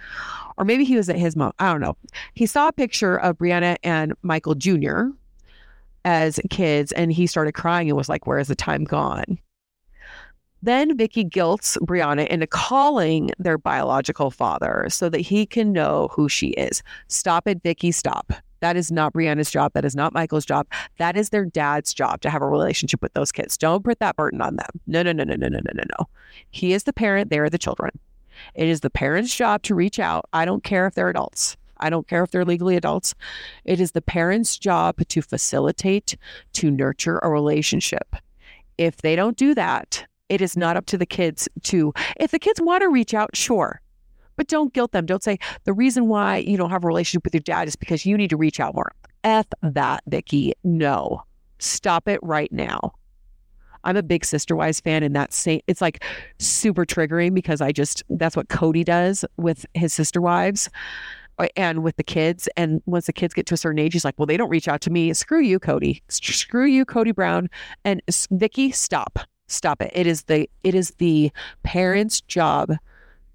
Or 0.56 0.64
maybe 0.64 0.84
he 0.84 0.96
was 0.96 1.08
at 1.08 1.16
his 1.16 1.36
mom. 1.36 1.52
I 1.58 1.70
don't 1.70 1.80
know. 1.80 1.96
He 2.34 2.46
saw 2.46 2.68
a 2.68 2.72
picture 2.72 3.16
of 3.16 3.38
Brianna 3.38 3.76
and 3.82 4.12
Michael 4.22 4.54
Jr. 4.54 5.06
as 6.04 6.40
kids, 6.50 6.92
and 6.92 7.12
he 7.12 7.26
started 7.26 7.52
crying 7.52 7.88
and 7.88 7.96
was 7.96 8.08
like, 8.08 8.26
Where 8.26 8.38
is 8.38 8.48
the 8.48 8.56
time 8.56 8.84
gone? 8.84 9.38
Then 10.62 10.96
Vicki 10.96 11.24
guilts 11.24 11.76
Brianna 11.78 12.26
into 12.26 12.46
calling 12.46 13.30
their 13.38 13.58
biological 13.58 14.30
father 14.30 14.86
so 14.88 15.08
that 15.08 15.20
he 15.20 15.46
can 15.46 15.72
know 15.72 16.08
who 16.12 16.28
she 16.28 16.48
is. 16.48 16.82
Stop 17.06 17.46
it, 17.46 17.62
Vicki, 17.62 17.92
stop. 17.92 18.32
That 18.60 18.76
is 18.76 18.90
not 18.90 19.12
Brianna's 19.12 19.50
job. 19.50 19.72
That 19.74 19.84
is 19.84 19.94
not 19.94 20.12
Michael's 20.12 20.44
job. 20.44 20.66
That 20.98 21.16
is 21.16 21.30
their 21.30 21.44
dad's 21.44 21.94
job 21.94 22.20
to 22.22 22.30
have 22.30 22.42
a 22.42 22.48
relationship 22.48 23.00
with 23.00 23.12
those 23.14 23.30
kids. 23.30 23.56
Don't 23.56 23.84
put 23.84 24.00
that 24.00 24.16
burden 24.16 24.40
on 24.40 24.56
them. 24.56 24.80
No, 24.86 25.02
no, 25.02 25.12
no, 25.12 25.24
no, 25.24 25.36
no, 25.36 25.48
no, 25.48 25.58
no, 25.58 25.70
no, 25.74 25.84
no. 25.98 26.08
He 26.50 26.72
is 26.72 26.84
the 26.84 26.92
parent. 26.92 27.30
They 27.30 27.38
are 27.38 27.50
the 27.50 27.58
children. 27.58 27.90
It 28.54 28.68
is 28.68 28.80
the 28.80 28.90
parent's 28.90 29.34
job 29.34 29.62
to 29.62 29.74
reach 29.74 29.98
out. 29.98 30.28
I 30.32 30.44
don't 30.44 30.64
care 30.64 30.86
if 30.86 30.94
they're 30.94 31.08
adults. 31.08 31.56
I 31.80 31.90
don't 31.90 32.08
care 32.08 32.24
if 32.24 32.32
they're 32.32 32.44
legally 32.44 32.76
adults. 32.76 33.14
It 33.64 33.80
is 33.80 33.92
the 33.92 34.02
parent's 34.02 34.58
job 34.58 34.96
to 35.06 35.22
facilitate, 35.22 36.16
to 36.54 36.70
nurture 36.70 37.20
a 37.22 37.30
relationship. 37.30 38.16
If 38.76 38.98
they 38.98 39.14
don't 39.14 39.36
do 39.36 39.54
that, 39.54 40.04
it 40.28 40.40
is 40.40 40.56
not 40.56 40.76
up 40.76 40.86
to 40.86 40.98
the 40.98 41.06
kids 41.06 41.48
to, 41.64 41.92
if 42.16 42.30
the 42.30 42.38
kids 42.38 42.60
want 42.60 42.82
to 42.82 42.88
reach 42.88 43.14
out, 43.14 43.34
sure. 43.34 43.80
But 44.36 44.46
don't 44.46 44.72
guilt 44.72 44.92
them. 44.92 45.06
Don't 45.06 45.22
say 45.22 45.38
the 45.64 45.72
reason 45.72 46.06
why 46.06 46.38
you 46.38 46.56
don't 46.56 46.70
have 46.70 46.84
a 46.84 46.86
relationship 46.86 47.24
with 47.24 47.34
your 47.34 47.40
dad 47.40 47.66
is 47.66 47.76
because 47.76 48.06
you 48.06 48.16
need 48.16 48.30
to 48.30 48.36
reach 48.36 48.60
out 48.60 48.74
more. 48.74 48.92
F 49.24 49.46
that, 49.62 50.02
Vicki. 50.06 50.52
No. 50.62 51.22
Stop 51.58 52.06
it 52.06 52.20
right 52.22 52.52
now. 52.52 52.92
I'm 53.84 53.96
a 53.96 54.02
big 54.02 54.24
Sister 54.24 54.54
Wives 54.54 54.80
fan, 54.80 55.02
and 55.02 55.14
that's 55.14 55.36
same, 55.36 55.60
it's 55.66 55.80
like 55.80 56.04
super 56.38 56.84
triggering 56.84 57.34
because 57.34 57.60
I 57.60 57.72
just 57.72 58.02
that's 58.10 58.36
what 58.36 58.48
Cody 58.48 58.84
does 58.84 59.24
with 59.36 59.66
his 59.74 59.92
sister 59.94 60.20
wives 60.20 60.68
uh, 61.38 61.46
and 61.56 61.82
with 61.82 61.96
the 61.96 62.02
kids. 62.02 62.48
And 62.56 62.82
once 62.86 63.06
the 63.06 63.12
kids 63.12 63.34
get 63.34 63.46
to 63.46 63.54
a 63.54 63.56
certain 63.56 63.78
age, 63.78 63.92
he's 63.92 64.04
like, 64.04 64.14
"Well, 64.18 64.26
they 64.26 64.36
don't 64.36 64.50
reach 64.50 64.68
out 64.68 64.80
to 64.82 64.90
me. 64.90 65.12
Screw 65.14 65.40
you, 65.40 65.58
Cody. 65.58 66.02
Screw 66.08 66.66
you, 66.66 66.84
Cody 66.84 67.12
Brown." 67.12 67.48
And 67.84 68.02
Vicki, 68.30 68.72
stop. 68.72 69.20
Stop 69.48 69.82
it. 69.82 69.90
It 69.94 70.06
is 70.06 70.22
the 70.24 70.48
it 70.62 70.74
is 70.74 70.92
the 70.98 71.32
parents' 71.62 72.20
job 72.20 72.76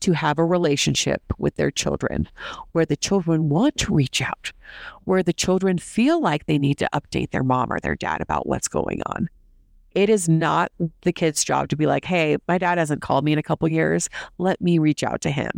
to 0.01 0.11
have 0.11 0.37
a 0.37 0.45
relationship 0.45 1.21
with 1.37 1.55
their 1.55 1.71
children 1.71 2.27
where 2.73 2.85
the 2.85 2.97
children 2.97 3.47
want 3.47 3.77
to 3.77 3.93
reach 3.93 4.21
out, 4.21 4.51
where 5.05 5.23
the 5.23 5.31
children 5.31 5.77
feel 5.77 6.21
like 6.21 6.45
they 6.45 6.57
need 6.57 6.77
to 6.77 6.89
update 6.93 7.31
their 7.31 7.43
mom 7.43 7.71
or 7.71 7.79
their 7.79 7.95
dad 7.95 8.21
about 8.21 8.45
what's 8.45 8.67
going 8.67 9.01
on. 9.07 9.29
It 9.95 10.09
is 10.09 10.27
not 10.27 10.71
the 11.01 11.13
kid's 11.13 11.43
job 11.43 11.69
to 11.69 11.77
be 11.77 11.85
like, 11.85 12.03
hey, 12.03 12.37
my 12.47 12.57
dad 12.57 12.77
hasn't 12.77 13.01
called 13.01 13.23
me 13.23 13.31
in 13.31 13.39
a 13.39 13.43
couple 13.43 13.67
years. 13.69 14.09
Let 14.37 14.59
me 14.59 14.77
reach 14.77 15.03
out 15.03 15.21
to 15.21 15.31
him. 15.31 15.51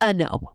Uh, 0.00 0.12
no. 0.12 0.52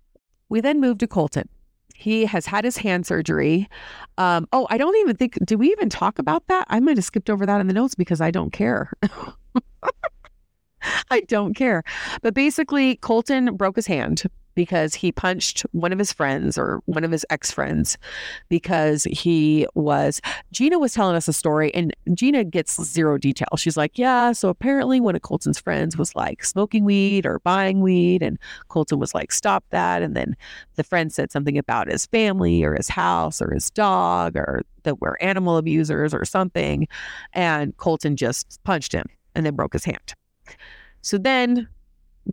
We 0.49 0.61
then 0.61 0.79
move 0.79 0.99
to 0.99 1.07
Colton. 1.07 1.49
He 1.95 2.25
has 2.25 2.45
had 2.45 2.63
his 2.63 2.77
hand 2.77 3.07
surgery. 3.07 3.69
Um, 4.17 4.47
oh, 4.53 4.67
I 4.69 4.77
don't 4.77 4.97
even 4.97 5.15
think, 5.15 5.37
did 5.45 5.59
we 5.59 5.71
even 5.71 5.89
talk 5.89 6.19
about 6.19 6.45
that? 6.47 6.65
I 6.69 6.79
might 6.79 6.97
have 6.97 7.05
skipped 7.05 7.29
over 7.29 7.45
that 7.45 7.61
in 7.61 7.67
the 7.67 7.73
notes 7.73 7.95
because 7.95 8.21
I 8.21 8.31
don't 8.31 8.51
care. 8.51 8.91
I 11.11 11.21
don't 11.21 11.53
care. 11.53 11.83
But 12.21 12.33
basically, 12.33 12.95
Colton 12.97 13.55
broke 13.55 13.75
his 13.75 13.87
hand 13.87 14.23
because 14.55 14.93
he 14.93 15.11
punched 15.11 15.65
one 15.71 15.93
of 15.93 15.99
his 15.99 16.11
friends 16.11 16.57
or 16.57 16.81
one 16.85 17.03
of 17.03 17.11
his 17.11 17.25
ex 17.29 17.51
friends 17.51 17.97
because 18.49 19.05
he 19.05 19.65
was. 19.75 20.21
Jeana 20.53 20.79
was 20.79 20.93
telling 20.93 21.15
us 21.15 21.27
a 21.27 21.33
story, 21.33 21.73
and 21.73 21.95
Jeana 22.09 22.49
gets 22.49 22.81
zero 22.83 23.17
detail. 23.17 23.47
She's 23.57 23.77
like, 23.77 23.97
Yeah, 23.97 24.31
so 24.33 24.49
apparently 24.49 24.99
one 24.99 25.15
of 25.15 25.21
Colton's 25.21 25.59
friends 25.59 25.97
was 25.97 26.15
like 26.15 26.43
smoking 26.43 26.83
weed 26.83 27.25
or 27.25 27.39
buying 27.39 27.81
weed, 27.81 28.21
and 28.21 28.37
Colton 28.67 28.99
was 28.99 29.13
like, 29.13 29.31
Stop 29.31 29.63
that. 29.69 30.01
And 30.01 30.15
then 30.15 30.35
the 30.75 30.83
friend 30.83 31.11
said 31.13 31.31
something 31.31 31.57
about 31.57 31.89
his 31.89 32.05
family 32.05 32.63
or 32.63 32.75
his 32.75 32.89
house 32.89 33.41
or 33.41 33.53
his 33.53 33.69
dog 33.71 34.35
or 34.35 34.63
that 34.83 34.99
we're 34.99 35.17
animal 35.21 35.57
abusers 35.57 36.13
or 36.13 36.25
something. 36.25 36.87
And 37.33 37.75
Colton 37.77 38.15
just 38.15 38.59
punched 38.63 38.91
him 38.91 39.05
and 39.35 39.45
then 39.45 39.55
broke 39.55 39.73
his 39.73 39.85
hand. 39.85 40.13
So 41.01 41.17
then 41.17 41.67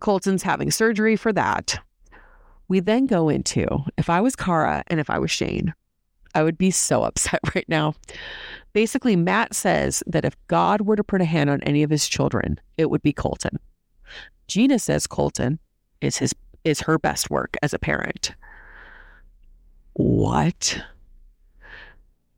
Colton's 0.01 0.43
having 0.43 0.71
surgery 0.71 1.15
for 1.15 1.33
that. 1.33 1.79
We 2.67 2.79
then 2.79 3.07
go 3.07 3.29
into 3.29 3.67
if 3.97 4.09
I 4.09 4.21
was 4.21 4.35
Kara 4.35 4.83
and 4.87 4.99
if 4.99 5.09
I 5.09 5.17
was 5.17 5.31
Shane, 5.31 5.73
I 6.35 6.43
would 6.43 6.57
be 6.57 6.71
so 6.71 7.03
upset 7.09 7.39
right 7.55 7.67
now. 7.67 7.95
Basically, 8.73 9.15
Matt 9.15 9.55
says 9.55 10.03
that 10.05 10.25
if 10.25 10.35
God 10.47 10.81
were 10.81 10.95
to 10.95 11.03
put 11.03 11.21
a 11.21 11.25
hand 11.25 11.49
on 11.49 11.61
any 11.63 11.83
of 11.83 11.89
his 11.89 12.07
children, 12.07 12.59
it 12.77 12.89
would 12.89 13.01
be 13.01 13.13
Colton. 13.13 13.59
Jeana 14.47 14.79
says 14.79 15.07
Colton 15.07 15.59
is 16.01 16.17
his 16.17 16.33
is 16.63 16.81
her 16.81 16.99
best 16.99 17.29
work 17.29 17.55
as 17.63 17.73
a 17.73 17.79
parent. 17.79 18.35
What? 19.93 20.81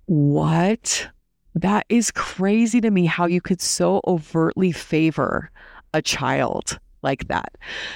What? 0.06 1.10
That 1.56 1.86
is 1.90 2.12
crazy 2.12 2.82
to 2.82 2.92
me 2.92 3.06
how 3.06 3.26
you 3.26 3.42
could 3.42 3.62
so 3.62 4.02
overtly 4.08 4.72
favor 4.72 5.52
a 5.94 6.02
child 6.02 6.80
like 7.04 7.28
that. 7.28 7.56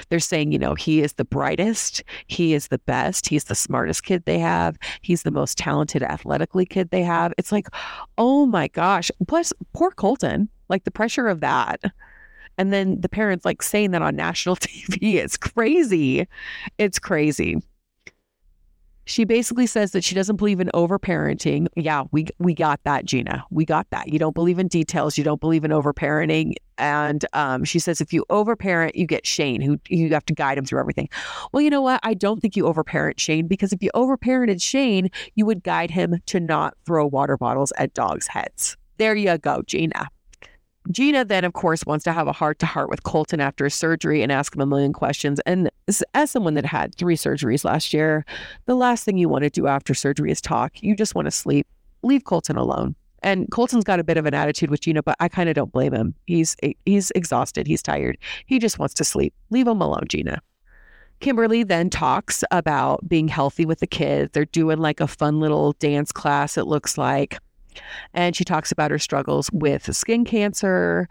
They're 0.09 0.19
saying, 0.19 0.51
you 0.51 0.59
know, 0.59 0.73
he 0.75 1.01
is 1.01 1.13
the 1.13 1.25
brightest, 1.25 2.03
he 2.27 2.53
is 2.53 2.67
the 2.67 2.79
best, 2.79 3.27
he's 3.27 3.45
the 3.45 3.55
smartest 3.55 4.03
kid 4.03 4.23
they 4.25 4.39
have, 4.39 4.77
he's 5.01 5.23
the 5.23 5.31
most 5.31 5.57
talented 5.57 6.03
athletically 6.03 6.65
kid 6.65 6.89
they 6.89 7.03
have. 7.03 7.33
It's 7.37 7.51
like, 7.51 7.67
oh 8.17 8.45
my 8.45 8.67
gosh. 8.69 9.11
Plus, 9.27 9.53
poor 9.73 9.91
Colton, 9.91 10.49
like 10.69 10.83
the 10.83 10.91
pressure 10.91 11.27
of 11.27 11.41
that. 11.41 11.81
And 12.57 12.71
then 12.71 13.01
the 13.01 13.09
parents 13.09 13.45
like 13.45 13.61
saying 13.61 13.91
that 13.91 14.01
on 14.01 14.15
national 14.15 14.55
TV. 14.55 15.15
It's 15.15 15.37
crazy. 15.37 16.27
It's 16.77 16.99
crazy. 16.99 17.61
She 19.05 19.23
basically 19.23 19.67
says 19.67 19.91
that 19.91 20.03
she 20.03 20.15
doesn't 20.15 20.37
believe 20.37 20.59
in 20.59 20.69
overparenting. 20.73 21.67
Yeah, 21.75 22.03
we 22.11 22.25
we 22.39 22.53
got 22.53 22.79
that, 22.83 23.05
Jeana. 23.05 23.43
We 23.51 23.63
got 23.65 23.87
that. 23.91 24.11
You 24.11 24.17
don't 24.17 24.33
believe 24.33 24.59
in 24.59 24.67
details. 24.67 25.17
You 25.17 25.23
don't 25.23 25.39
believe 25.39 25.63
in 25.63 25.71
overparenting. 25.71 26.55
And 26.77 27.23
um, 27.33 27.63
she 27.63 27.79
says 27.79 28.01
if 28.01 28.11
you 28.11 28.25
overparent, 28.29 28.95
you 28.95 29.05
get 29.05 29.25
Shane, 29.25 29.61
who 29.61 29.79
you 29.87 30.09
have 30.09 30.25
to 30.25 30.33
guide 30.33 30.57
him 30.57 30.65
through 30.65 30.79
everything. 30.79 31.07
Well, 31.51 31.61
you 31.61 31.69
know 31.69 31.81
what? 31.81 31.99
I 32.03 32.13
don't 32.15 32.41
think 32.41 32.55
you 32.55 32.65
overparent 32.65 33.19
Shane 33.19 33.47
because 33.47 33.71
if 33.71 33.81
you 33.81 33.91
overparented 33.95 34.61
Shane, 34.61 35.09
you 35.35 35.45
would 35.45 35.63
guide 35.63 35.91
him 35.91 36.19
to 36.25 36.39
not 36.39 36.75
throw 36.85 37.05
water 37.05 37.37
bottles 37.37 37.71
at 37.77 37.93
dogs' 37.93 38.27
heads. 38.27 38.75
There 38.97 39.15
you 39.15 39.37
go, 39.37 39.61
Jeana. 39.67 40.07
Jeana 40.89 41.27
then, 41.27 41.43
of 41.43 41.53
course, 41.53 41.85
wants 41.85 42.03
to 42.03 42.13
have 42.13 42.27
a 42.27 42.31
heart 42.31 42.59
to 42.59 42.65
heart 42.65 42.89
with 42.89 43.03
Colton 43.03 43.39
after 43.39 43.63
his 43.63 43.73
surgery 43.73 44.21
and 44.21 44.31
ask 44.31 44.55
him 44.55 44.61
a 44.61 44.65
million 44.65 44.93
questions. 44.93 45.39
And 45.45 45.69
as 46.13 46.31
someone 46.31 46.53
that 46.53 46.65
had 46.65 46.95
three 46.95 47.15
surgeries 47.15 47.65
last 47.65 47.93
year, 47.93 48.25
the 48.65 48.75
last 48.75 49.03
thing 49.03 49.17
you 49.17 49.29
want 49.29 49.43
to 49.43 49.49
do 49.49 49.67
after 49.67 49.93
surgery 49.93 50.31
is 50.31 50.41
talk. 50.41 50.81
You 50.83 50.95
just 50.95 51.15
want 51.15 51.25
to 51.25 51.31
sleep. 51.31 51.67
Leave 52.03 52.23
Colton 52.23 52.55
alone. 52.55 52.95
And 53.23 53.49
Colton's 53.49 53.83
got 53.83 53.99
a 53.99 54.03
bit 54.03 54.17
of 54.17 54.27
an 54.27 54.35
attitude 54.35 54.69
with 54.69 54.81
Jeana, 54.81 55.03
but 55.03 55.15
I 55.19 55.27
kind 55.27 55.49
of 55.49 55.55
don't 55.55 55.71
blame 55.71 55.93
him. 55.93 56.13
He's 56.27 56.55
eh, 56.61 56.73
he's 56.85 57.09
exhausted. 57.11 57.65
He's 57.65 57.81
tired. 57.81 58.19
He 58.45 58.59
just 58.59 58.77
wants 58.77 58.93
to 58.95 59.03
sleep. 59.03 59.33
Leave 59.49 59.67
him 59.67 59.81
alone, 59.81 60.03
Jeana. 60.07 60.39
Kimberly 61.21 61.63
then 61.63 61.89
talks 61.89 62.43
about 62.51 63.07
being 63.07 63.27
healthy 63.27 63.65
with 63.65 63.79
the 63.79 63.87
kids. 63.87 64.31
They're 64.33 64.45
doing 64.45 64.77
like 64.77 64.99
a 64.99 65.07
fun 65.07 65.39
little 65.39 65.71
dance 65.73 66.11
class, 66.11 66.57
it 66.57 66.67
looks 66.67 66.97
like. 66.97 67.39
And 68.13 68.35
she 68.35 68.43
talks 68.43 68.71
about 68.71 68.91
her 68.91 68.99
struggles 68.99 69.49
with 69.51 69.93
skin 69.95 70.25
cancer. 70.25 71.07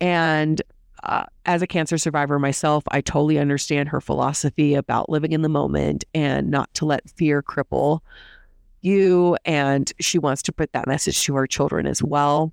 And 0.00 0.62
uh, 1.02 1.24
as 1.46 1.62
a 1.62 1.66
cancer 1.66 1.98
survivor 1.98 2.38
myself, 2.38 2.84
I 2.90 3.00
totally 3.00 3.38
understand 3.38 3.88
her 3.88 4.00
philosophy 4.00 4.74
about 4.74 5.08
living 5.08 5.32
in 5.32 5.42
the 5.42 5.48
moment 5.48 6.04
and 6.14 6.50
not 6.50 6.72
to 6.74 6.86
let 6.86 7.08
fear 7.10 7.42
cripple 7.42 8.00
you. 8.80 9.36
And 9.44 9.92
she 10.00 10.18
wants 10.18 10.42
to 10.42 10.52
put 10.52 10.72
that 10.72 10.86
message 10.86 11.22
to 11.24 11.34
her 11.36 11.46
children 11.46 11.86
as 11.86 12.02
well. 12.02 12.52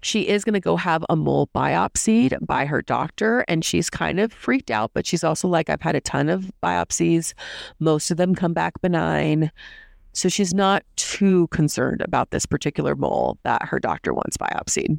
She 0.00 0.28
is 0.28 0.44
going 0.44 0.54
to 0.54 0.60
go 0.60 0.76
have 0.76 1.04
a 1.08 1.16
mole 1.16 1.48
biopsied 1.54 2.46
by 2.46 2.66
her 2.66 2.82
doctor, 2.82 3.44
and 3.48 3.64
she's 3.64 3.90
kind 3.90 4.20
of 4.20 4.32
freaked 4.32 4.70
out, 4.70 4.92
but 4.94 5.06
she's 5.06 5.24
also 5.24 5.48
like, 5.48 5.68
I've 5.68 5.82
had 5.82 5.96
a 5.96 6.00
ton 6.00 6.28
of 6.28 6.52
biopsies. 6.62 7.34
Most 7.80 8.12
of 8.12 8.16
them 8.16 8.34
come 8.34 8.52
back 8.52 8.80
benign. 8.80 9.50
So 10.12 10.28
she's 10.28 10.52
not 10.52 10.82
too 10.96 11.46
concerned 11.48 12.02
about 12.02 12.30
this 12.30 12.46
particular 12.46 12.96
mole 12.96 13.38
that 13.44 13.64
her 13.64 13.78
doctor 13.78 14.12
wants 14.12 14.36
biopsied. 14.36 14.98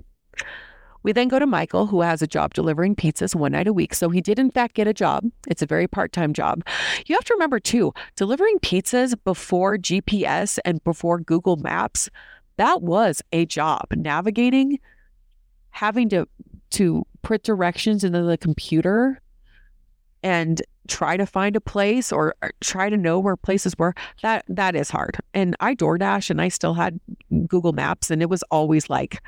We 1.04 1.12
then 1.12 1.28
go 1.28 1.40
to 1.40 1.48
Michael, 1.48 1.88
who 1.88 2.02
has 2.02 2.22
a 2.22 2.28
job 2.28 2.54
delivering 2.54 2.96
pizzas 2.96 3.34
one 3.34 3.54
night 3.54 3.68
a 3.68 3.74
week. 3.74 3.96
So 3.96 4.10
he 4.10 4.22
did, 4.22 4.38
in 4.38 4.52
fact, 4.52 4.76
get 4.76 4.88
a 4.88 4.94
job. 4.94 5.26
It's 5.48 5.62
a 5.62 5.66
very 5.66 5.88
part 5.88 6.12
time 6.12 6.34
job. 6.34 6.64
You 7.08 7.16
have 7.16 7.26
to 7.26 7.34
remember, 7.34 7.60
too, 7.60 7.94
delivering 8.16 8.60
pizzas 8.60 9.16
before 9.24 9.78
GPS 9.78 10.60
and 10.64 10.84
before 10.84 11.20
Google 11.20 11.58
Maps, 11.58 12.10
that 12.58 12.82
was 12.82 13.24
a 13.32 13.46
job. 13.48 13.86
Navigating, 13.96 14.80
having 15.72 16.10
to, 16.10 16.28
to 16.72 17.04
put 17.24 17.44
directions 17.44 18.04
into 18.04 18.22
the 18.22 18.38
computer 18.38 19.22
and 20.24 20.62
try 20.88 21.18
to 21.18 21.26
find 21.26 21.56
a 21.56 21.62
place 21.62 22.12
or 22.12 22.36
uh, 22.42 22.50
try 22.60 22.90
to 22.90 22.98
know 22.98 23.20
where 23.20 23.36
places 23.36 23.74
were 23.78 23.94
that 24.22 24.44
that 24.48 24.76
is 24.76 24.90
hard 24.90 25.18
and 25.34 25.56
i 25.60 25.76
doordash 25.76 26.30
and 26.30 26.42
i 26.42 26.48
still 26.48 26.74
had 26.74 27.00
google 27.48 27.74
maps 27.74 28.10
and 28.10 28.22
it 28.22 28.30
was 28.30 28.44
always 28.52 28.90
like 28.90 29.22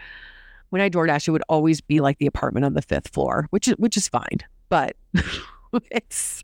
when 0.70 0.82
i 0.82 0.90
doordash 0.90 1.28
it 1.28 1.32
would 1.32 1.44
always 1.50 1.80
be 1.82 2.00
like 2.00 2.18
the 2.18 2.26
apartment 2.26 2.66
on 2.66 2.74
the 2.74 2.82
fifth 2.82 3.10
floor 3.10 3.48
which 3.52 3.68
is 3.68 3.76
which 3.78 3.98
is 3.98 4.08
fine 4.08 4.40
but 4.70 4.96
it's 5.92 6.44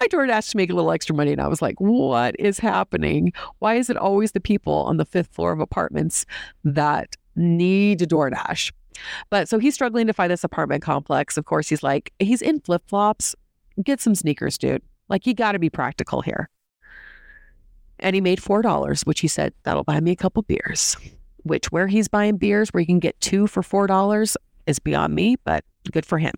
I 0.00 0.08
DoorDash 0.08 0.50
to 0.50 0.56
make 0.56 0.70
a 0.70 0.74
little 0.74 0.90
extra 0.90 1.14
money, 1.14 1.32
and 1.32 1.40
I 1.40 1.46
was 1.46 1.62
like, 1.62 1.80
"What 1.80 2.34
is 2.38 2.58
happening? 2.58 3.32
Why 3.60 3.76
is 3.76 3.88
it 3.88 3.96
always 3.96 4.32
the 4.32 4.40
people 4.40 4.74
on 4.74 4.96
the 4.98 5.04
fifth 5.04 5.28
floor 5.28 5.52
of 5.52 5.60
apartments 5.60 6.26
that 6.64 7.16
need 7.36 8.00
to 8.00 8.06
DoorDash?" 8.06 8.72
But 9.30 9.48
so 9.48 9.58
he's 9.58 9.74
struggling 9.74 10.06
to 10.06 10.12
find 10.12 10.30
this 10.30 10.44
apartment 10.44 10.82
complex. 10.82 11.36
Of 11.36 11.44
course, 11.44 11.68
he's 11.68 11.82
like, 11.82 12.12
he's 12.18 12.42
in 12.42 12.60
flip 12.60 12.82
flops 12.86 13.34
Get 13.82 14.00
some 14.00 14.14
sneakers, 14.14 14.58
dude. 14.58 14.82
Like, 15.08 15.26
you 15.26 15.34
got 15.34 15.52
to 15.52 15.58
be 15.58 15.70
practical 15.70 16.22
here. 16.22 16.48
And 17.98 18.14
he 18.14 18.20
made 18.20 18.40
$4, 18.40 19.06
which 19.06 19.20
he 19.20 19.28
said, 19.28 19.52
that'll 19.62 19.84
buy 19.84 20.00
me 20.00 20.12
a 20.12 20.16
couple 20.16 20.42
beers. 20.42 20.96
Which, 21.42 21.70
where 21.70 21.86
he's 21.86 22.08
buying 22.08 22.36
beers 22.36 22.70
where 22.70 22.80
you 22.80 22.86
can 22.86 23.00
get 23.00 23.20
two 23.20 23.46
for 23.46 23.62
$4 23.62 24.36
is 24.66 24.78
beyond 24.78 25.14
me, 25.14 25.36
but 25.44 25.64
good 25.92 26.06
for 26.06 26.18
him. 26.18 26.34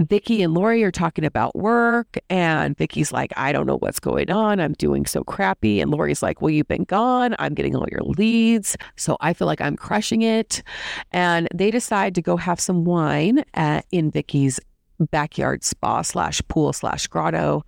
Vicki 0.00 0.42
and 0.42 0.54
Lori 0.54 0.82
are 0.82 0.90
talking 0.90 1.24
about 1.24 1.54
work, 1.54 2.18
and 2.28 2.76
Vicki's 2.76 3.12
like, 3.12 3.32
I 3.36 3.52
don't 3.52 3.66
know 3.66 3.78
what's 3.78 4.00
going 4.00 4.30
on. 4.30 4.58
I'm 4.58 4.72
doing 4.72 5.06
so 5.06 5.22
crappy. 5.22 5.80
And 5.80 5.90
Lori's 5.90 6.22
like, 6.22 6.42
Well, 6.42 6.50
you've 6.50 6.66
been 6.66 6.84
gone. 6.84 7.36
I'm 7.38 7.54
getting 7.54 7.76
all 7.76 7.86
your 7.90 8.02
leads. 8.02 8.76
So 8.96 9.16
I 9.20 9.34
feel 9.34 9.46
like 9.46 9.60
I'm 9.60 9.76
crushing 9.76 10.22
it. 10.22 10.62
And 11.12 11.48
they 11.54 11.70
decide 11.70 12.14
to 12.16 12.22
go 12.22 12.36
have 12.36 12.58
some 12.58 12.84
wine 12.84 13.44
at, 13.54 13.86
in 13.92 14.10
Vicki's 14.10 14.58
backyard 15.10 15.64
spa 15.64 16.02
slash 16.02 16.40
pool 16.48 16.72
slash 16.72 17.06
grotto. 17.06 17.64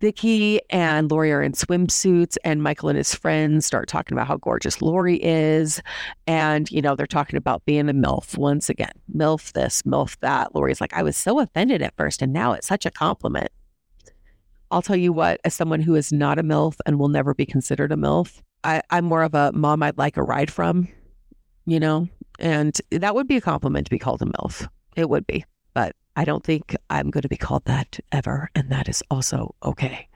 Vicki 0.00 0.60
and 0.70 1.10
Lori 1.10 1.30
are 1.30 1.42
in 1.42 1.52
swimsuits, 1.52 2.38
and 2.42 2.62
Michael 2.62 2.88
and 2.88 2.96
his 2.96 3.14
friends 3.14 3.66
start 3.66 3.86
talking 3.86 4.16
about 4.16 4.26
how 4.26 4.38
gorgeous 4.38 4.80
Lori 4.80 5.22
is. 5.22 5.82
And, 6.26 6.70
you 6.70 6.80
know, 6.80 6.96
they're 6.96 7.06
talking 7.06 7.36
about 7.36 7.64
being 7.66 7.88
a 7.90 7.92
MILF 7.92 8.38
once 8.38 8.70
again. 8.70 8.92
MILF 9.14 9.52
this, 9.52 9.82
MILF 9.82 10.18
that. 10.20 10.54
Lori's 10.54 10.80
like, 10.80 10.94
I 10.94 11.02
was 11.02 11.18
so 11.18 11.38
offended 11.38 11.82
at 11.82 11.94
first, 11.98 12.22
and 12.22 12.32
now 12.32 12.52
it's 12.52 12.66
such 12.66 12.86
a 12.86 12.90
compliment. 12.90 13.50
I'll 14.70 14.82
tell 14.82 14.96
you 14.96 15.12
what, 15.12 15.38
as 15.44 15.54
someone 15.54 15.80
who 15.80 15.94
is 15.96 16.12
not 16.12 16.38
a 16.38 16.42
MILF 16.42 16.76
and 16.86 16.98
will 16.98 17.08
never 17.08 17.34
be 17.34 17.44
considered 17.44 17.92
a 17.92 17.96
MILF, 17.96 18.40
I, 18.64 18.80
I'm 18.88 19.04
more 19.04 19.22
of 19.22 19.34
a 19.34 19.52
mom 19.52 19.82
I'd 19.82 19.98
like 19.98 20.16
a 20.16 20.22
ride 20.22 20.50
from, 20.50 20.88
you 21.66 21.78
know? 21.78 22.08
And 22.38 22.74
that 22.90 23.14
would 23.14 23.28
be 23.28 23.36
a 23.36 23.40
compliment 23.42 23.86
to 23.86 23.90
be 23.90 23.98
called 23.98 24.22
a 24.22 24.26
MILF. 24.26 24.66
It 24.96 25.10
would 25.10 25.26
be. 25.26 25.44
But 25.74 25.94
I 26.20 26.24
don't 26.24 26.44
think 26.44 26.76
I'm 26.90 27.08
going 27.08 27.22
to 27.22 27.30
be 27.30 27.38
called 27.38 27.64
that 27.64 27.98
ever, 28.12 28.50
and 28.54 28.68
that 28.68 28.90
is 28.90 29.02
also 29.10 29.54
okay. 29.64 30.06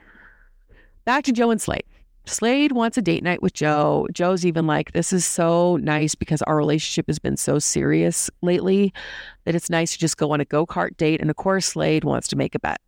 Back 1.07 1.25
to 1.25 1.33
Jo 1.33 1.51
and 1.51 1.59
Slade. 1.59 1.87
Slade 2.27 2.73
wants 2.73 2.99
a 2.99 3.03
date 3.03 3.23
night 3.23 3.40
with 3.40 3.55
Jo. 3.55 4.07
Jo's 4.12 4.45
even 4.45 4.67
like, 4.67 4.93
This 4.93 5.14
is 5.14 5.25
so 5.25 5.79
nice 5.79 6.14
because 6.14 6.43
our 6.43 6.59
relationship 6.59 7.07
has 7.07 7.19
been 7.19 7.38
so 7.38 7.59
serious 7.59 8.29
lately 8.43 8.93
that 9.47 9.55
it's 9.55 9.71
nice 9.71 9.93
to 9.93 9.99
just 9.99 10.19
go 10.19 10.33
on 10.33 10.43
a 10.43 10.45
go 10.45 10.67
kart 10.67 10.95
date. 10.99 11.23
And 11.23 11.31
of 11.31 11.37
course, 11.37 11.64
Slade 11.64 12.05
wants 12.05 12.29
to 12.29 12.37
make 12.37 12.55
a 12.55 12.59
bet. 12.59 12.83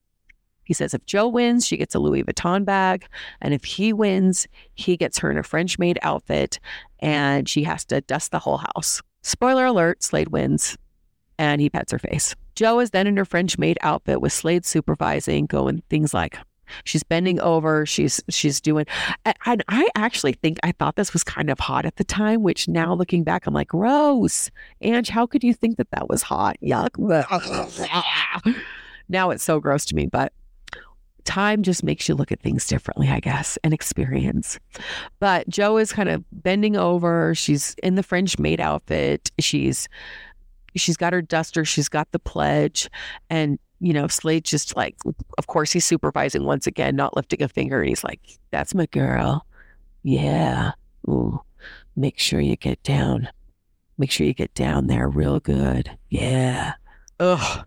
He 0.64 0.74
says 0.74 0.92
if 0.92 1.06
Jo 1.06 1.26
wins, 1.26 1.66
she 1.66 1.78
gets 1.78 1.94
a 1.94 1.98
Louis 1.98 2.22
Vuitton 2.22 2.66
bag. 2.66 3.06
And 3.40 3.54
if 3.54 3.64
he 3.64 3.94
wins, 3.94 4.46
he 4.74 4.98
gets 4.98 5.16
her 5.20 5.30
in 5.30 5.38
a 5.38 5.42
French 5.42 5.78
maid 5.78 5.98
outfit 6.02 6.60
and 6.98 7.48
she 7.48 7.62
has 7.62 7.86
to 7.86 8.02
dust 8.02 8.30
the 8.30 8.40
whole 8.40 8.58
house. 8.58 9.00
Spoiler 9.22 9.64
alert 9.64 10.02
Slade 10.02 10.28
wins 10.28 10.76
and 11.38 11.62
he 11.62 11.70
pets 11.70 11.92
her 11.92 11.98
face. 11.98 12.36
Jo 12.56 12.80
is 12.80 12.90
then 12.90 13.06
in 13.06 13.16
her 13.16 13.24
French 13.24 13.58
maid 13.58 13.78
outfit 13.82 14.20
with 14.20 14.32
Slade 14.32 14.64
supervising, 14.64 15.46
going 15.46 15.82
things 15.88 16.12
like 16.12 16.38
she's 16.84 17.02
bending 17.02 17.38
over, 17.40 17.86
she's 17.86 18.20
she's 18.28 18.60
doing. 18.60 18.86
And 19.44 19.62
I 19.68 19.88
actually 19.94 20.32
think 20.32 20.58
I 20.62 20.72
thought 20.72 20.96
this 20.96 21.12
was 21.12 21.22
kind 21.22 21.50
of 21.50 21.60
hot 21.60 21.84
at 21.84 21.96
the 21.96 22.04
time, 22.04 22.42
which 22.42 22.66
now 22.66 22.94
looking 22.94 23.22
back, 23.24 23.46
I'm 23.46 23.54
like, 23.54 23.68
gross. 23.68 24.50
Ange, 24.80 25.08
how 25.08 25.26
could 25.26 25.44
you 25.44 25.54
think 25.54 25.76
that 25.76 25.90
that 25.90 26.08
was 26.08 26.22
hot? 26.22 26.56
Yuck. 26.62 26.98
now 29.08 29.30
it's 29.30 29.44
so 29.44 29.60
gross 29.60 29.84
to 29.86 29.94
me, 29.94 30.06
but 30.06 30.32
time 31.24 31.62
just 31.62 31.82
makes 31.82 32.08
you 32.08 32.14
look 32.14 32.32
at 32.32 32.40
things 32.40 32.66
differently, 32.66 33.08
I 33.08 33.20
guess, 33.20 33.58
and 33.64 33.74
experience. 33.74 34.58
But 35.18 35.48
Jo 35.48 35.76
is 35.76 35.92
kind 35.92 36.08
of 36.08 36.24
bending 36.32 36.76
over. 36.76 37.34
She's 37.34 37.74
in 37.82 37.96
the 37.96 38.02
French 38.02 38.38
maid 38.38 38.60
outfit. 38.60 39.30
She's 39.38 39.88
she's 40.76 40.96
got 40.96 41.12
her 41.12 41.22
duster, 41.22 41.64
she's 41.64 41.88
got 41.88 42.10
the 42.12 42.18
pledge, 42.18 42.88
and 43.30 43.58
you 43.80 43.92
know, 43.92 44.06
Slade 44.08 44.44
just 44.44 44.74
like, 44.74 44.96
of 45.36 45.46
course, 45.48 45.70
he's 45.70 45.84
supervising 45.84 46.44
once 46.44 46.66
again, 46.66 46.96
not 46.96 47.14
lifting 47.14 47.42
a 47.42 47.48
finger. 47.48 47.80
And 47.80 47.88
he's 47.88 48.04
like, 48.04 48.20
"That's 48.50 48.74
my 48.74 48.86
girl, 48.86 49.46
yeah. 50.02 50.72
Ooh, 51.08 51.40
make 51.94 52.18
sure 52.18 52.40
you 52.40 52.56
get 52.56 52.82
down. 52.82 53.28
Make 53.98 54.10
sure 54.10 54.26
you 54.26 54.34
get 54.34 54.54
down 54.54 54.86
there 54.86 55.08
real 55.08 55.40
good, 55.40 55.96
yeah." 56.08 56.74
Ugh. 57.20 57.66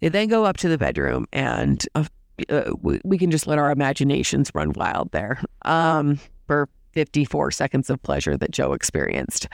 They 0.00 0.08
then 0.10 0.28
go 0.28 0.44
up 0.44 0.58
to 0.58 0.68
the 0.68 0.78
bedroom, 0.78 1.26
and 1.32 1.82
uh, 1.94 2.04
uh, 2.50 2.72
we, 2.82 3.00
we, 3.02 3.16
can 3.16 3.30
just 3.30 3.46
let 3.46 3.58
our 3.58 3.70
imaginations 3.70 4.50
run 4.54 4.72
wild 4.74 5.10
there. 5.12 5.40
Um, 5.62 6.20
for 6.46 6.68
54 6.92 7.50
seconds 7.50 7.90
of 7.90 8.02
pleasure 8.02 8.36
that 8.36 8.50
Jo 8.50 8.72
experienced. 8.72 9.48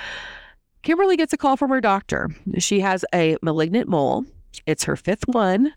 Kimberly 0.83 1.17
gets 1.17 1.33
a 1.33 1.37
call 1.37 1.57
from 1.57 1.71
her 1.71 1.81
doctor. 1.81 2.31
She 2.59 2.81
has 2.81 3.05
a 3.15 3.37
malignant 3.43 3.89
mole. 3.89 4.25
It's 4.67 4.85
her 4.85 4.97
fifth 4.97 5.27
one. 5.27 5.73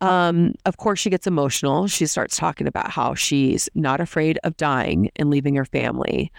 Um, 0.00 0.54
of 0.66 0.76
course, 0.76 0.98
she 0.98 1.10
gets 1.10 1.26
emotional. 1.26 1.86
She 1.86 2.06
starts 2.06 2.36
talking 2.36 2.66
about 2.66 2.90
how 2.90 3.14
she's 3.14 3.68
not 3.74 4.00
afraid 4.00 4.38
of 4.44 4.56
dying 4.56 5.10
and 5.16 5.30
leaving 5.30 5.54
her 5.54 5.64
family. 5.64 6.32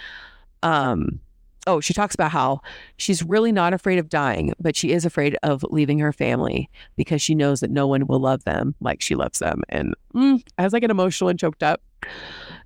Um, 0.62 1.20
oh, 1.68 1.80
she 1.80 1.94
talks 1.94 2.14
about 2.14 2.32
how 2.32 2.62
she's 2.98 3.24
really 3.24 3.52
not 3.52 3.74
afraid 3.74 3.98
of 3.98 4.10
dying, 4.10 4.54
but 4.60 4.76
she 4.76 4.92
is 4.92 5.06
afraid 5.06 5.38
of 5.44 5.64
leaving 5.70 6.00
her 6.00 6.14
family 6.14 6.70
because 6.96 7.22
she 7.22 7.34
knows 7.34 7.60
that 7.62 7.72
no 7.72 7.88
one 7.88 8.08
will 8.08 8.20
love 8.20 8.44
them 8.44 8.76
like 8.82 9.02
she 9.02 9.16
loves 9.16 9.40
them. 9.40 9.62
And 9.70 9.96
mm, 10.14 10.44
was 10.60 10.74
like, 10.74 10.82
get 10.82 10.92
emotional 10.92 11.30
and 11.30 11.40
choked 11.40 11.64
up 11.64 11.82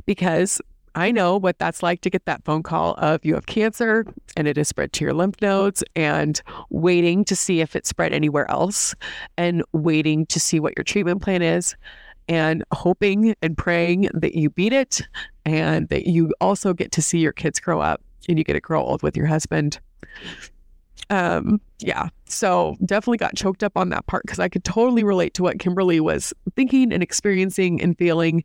because 0.06 0.62
I 0.96 1.12
know 1.12 1.38
what 1.38 1.60
that's 1.60 1.84
like 1.84 2.02
to 2.02 2.10
get 2.10 2.26
that 2.26 2.44
phone 2.44 2.64
call 2.64 2.96
of 2.96 3.24
you 3.24 3.36
have 3.36 3.46
cancer 3.46 4.06
and 4.36 4.48
it 4.48 4.58
is 4.58 4.68
spread 4.68 4.94
to 4.94 5.06
your 5.06 5.14
lymph 5.14 5.42
nodes 5.42 5.84
and 5.96 6.42
waiting 6.70 7.24
to 7.26 7.36
see 7.36 7.62
if 7.62 7.76
it 7.76 7.86
spread 7.86 8.14
anywhere 8.14 8.50
else 8.50 8.96
and 9.38 9.64
waiting 9.72 10.26
to 10.28 10.40
see 10.40 10.60
what 10.60 10.78
your 10.78 10.84
treatment 10.84 11.22
plan 11.22 11.42
is 11.42 11.76
and 12.28 12.64
hoping 12.72 13.36
and 13.42 13.58
praying 13.58 14.10
that 14.14 14.36
you 14.36 14.50
beat 14.50 14.74
it 14.74 15.02
and 15.46 15.90
that 15.90 16.08
you 16.08 16.34
also 16.40 16.74
get 16.74 16.92
to 16.92 17.02
see 17.02 17.20
your 17.20 17.34
kids 17.34 17.60
grow 17.60 17.82
up 17.82 18.02
and 18.28 18.38
you 18.38 18.44
get 18.44 18.54
to 18.54 18.62
grow 18.62 18.84
old 18.84 19.02
with 19.02 19.18
your 19.18 19.26
husband. 19.26 19.80
Um, 21.10 21.60
yeah. 21.80 22.10
So 22.26 22.78
definitely 22.86 23.18
got 23.18 23.36
choked 23.36 23.64
up 23.64 23.76
on 23.76 23.90
that 23.90 24.06
part 24.06 24.24
because 24.24 24.40
I 24.40 24.48
could 24.48 24.64
totally 24.64 25.04
relate 25.04 25.34
to 25.36 25.44
what 25.44 25.60
Kimberly 25.60 26.00
was 26.00 26.34
thinking 26.56 26.94
and 26.94 27.02
experiencing 27.02 27.82
and 27.82 27.98
feeling. 27.98 28.44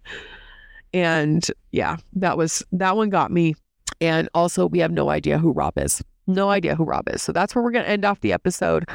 And 0.95 1.47
yeah, 1.73 1.97
that 2.15 2.39
was 2.39 2.65
that 2.73 2.97
one 2.97 3.11
got 3.11 3.31
me. 3.31 3.55
And 4.01 4.29
also 4.33 4.67
we 4.67 4.79
have 4.79 4.93
no 4.93 5.11
idea 5.11 5.39
who 5.39 5.53
Rob 5.53 5.77
is. 5.77 6.03
No 6.27 6.49
idea 6.49 6.75
who 6.75 6.85
Rob 6.85 7.09
is. 7.11 7.21
So 7.21 7.33
that's 7.33 7.55
where 7.55 7.63
we're 7.63 7.73
gonna 7.73 7.85
end 7.85 8.07
off 8.07 8.21
the 8.21 8.33
episode. 8.33 8.89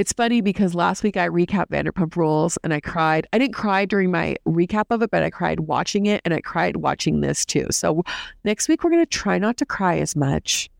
It's 0.00 0.14
funny 0.14 0.40
because 0.40 0.74
last 0.74 1.02
week 1.02 1.18
I 1.18 1.28
recapped 1.28 1.66
Vanderpump 1.66 2.16
Rules 2.16 2.56
and 2.64 2.72
I 2.72 2.80
cried. 2.80 3.26
I 3.34 3.38
didn't 3.38 3.52
cry 3.52 3.84
during 3.84 4.10
my 4.10 4.34
recap 4.48 4.86
of 4.88 5.02
it, 5.02 5.10
but 5.10 5.22
I 5.22 5.28
cried 5.28 5.60
watching 5.60 6.06
it 6.06 6.22
and 6.24 6.32
I 6.32 6.40
cried 6.40 6.76
watching 6.76 7.20
this 7.20 7.44
too. 7.44 7.66
So 7.70 8.02
next 8.42 8.66
week 8.66 8.82
we're 8.82 8.88
going 8.88 9.04
to 9.04 9.10
try 9.10 9.36
not 9.36 9.58
to 9.58 9.66
cry 9.66 9.98
as 9.98 10.16
much 10.16 10.70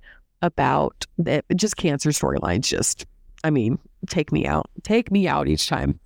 about 0.41 1.05
the, 1.19 1.45
just 1.55 1.77
cancer 1.77 2.09
storylines. 2.09 2.63
Just, 2.63 3.05
I 3.45 3.51
mean, 3.51 3.79
take 4.07 4.33
me 4.33 4.47
out. 4.47 4.71
Take 4.85 5.11
me 5.11 5.29
out 5.29 5.49
each 5.49 5.69
time. 5.69 6.01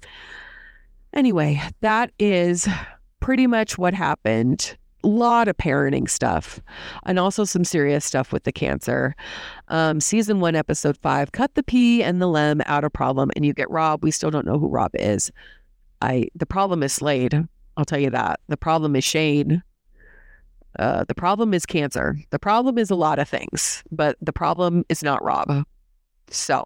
Anyway, 1.13 1.63
that 1.83 2.11
is 2.19 2.67
pretty 3.25 3.47
much 3.47 3.79
what 3.79 3.95
happened 3.95 4.77
A 5.03 5.09
lot 5.09 5.49
of 5.49 5.57
parenting 5.57 6.11
stuff 6.11 6.61
and 7.07 7.19
also 7.19 7.45
some 7.45 7.65
serious 7.65 8.05
stuff 8.05 8.33
with 8.33 8.45
the 8.45 8.53
cancer. 8.53 9.15
Um, 9.69 9.99
season 10.01 10.41
one, 10.41 10.55
episode 10.55 10.99
five, 10.99 11.33
cut 11.33 11.55
the 11.55 11.63
P 11.63 12.03
and 12.03 12.21
the 12.21 12.27
Lem 12.27 12.61
out 12.67 12.85
of 12.85 12.93
problem, 12.93 13.31
and 13.35 13.45
you 13.47 13.55
get 13.55 13.71
Rob. 13.71 14.05
We 14.05 14.11
still 14.11 14.31
don't 14.31 14.47
know 14.47 14.59
who 14.59 14.69
Rob 14.69 14.91
is. 14.95 15.31
I 16.03 16.29
the 16.35 16.45
problem 16.45 16.83
is 16.83 16.93
Slade. 16.93 17.35
I'll 17.79 17.87
tell 17.87 17.99
you 17.99 18.11
that. 18.11 18.41
The 18.49 18.59
problem 18.59 18.95
is 18.95 19.05
Shane. 19.05 19.63
Uh, 20.79 21.05
the 21.05 21.15
problem 21.15 21.55
is 21.55 21.65
cancer. 21.65 22.19
The 22.29 22.39
problem 22.39 22.77
is 22.77 22.91
a 22.91 22.95
lot 22.95 23.19
of 23.19 23.29
things, 23.29 23.83
but 23.91 24.17
the 24.21 24.33
problem 24.35 24.85
is 24.91 25.03
not 25.03 25.25
Rob. 25.25 25.65
So 26.29 26.63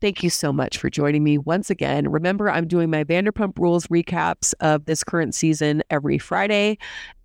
Thank 0.00 0.22
you 0.22 0.28
so 0.28 0.52
much 0.52 0.76
for 0.76 0.90
joining 0.90 1.24
me 1.24 1.38
once 1.38 1.70
again. 1.70 2.10
Remember, 2.10 2.50
I'm 2.50 2.68
doing 2.68 2.90
my 2.90 3.02
Vanderpump 3.02 3.58
Rules 3.58 3.86
recaps 3.86 4.52
of 4.60 4.84
this 4.84 5.02
current 5.02 5.34
season 5.34 5.82
every 5.88 6.18
Friday 6.18 6.76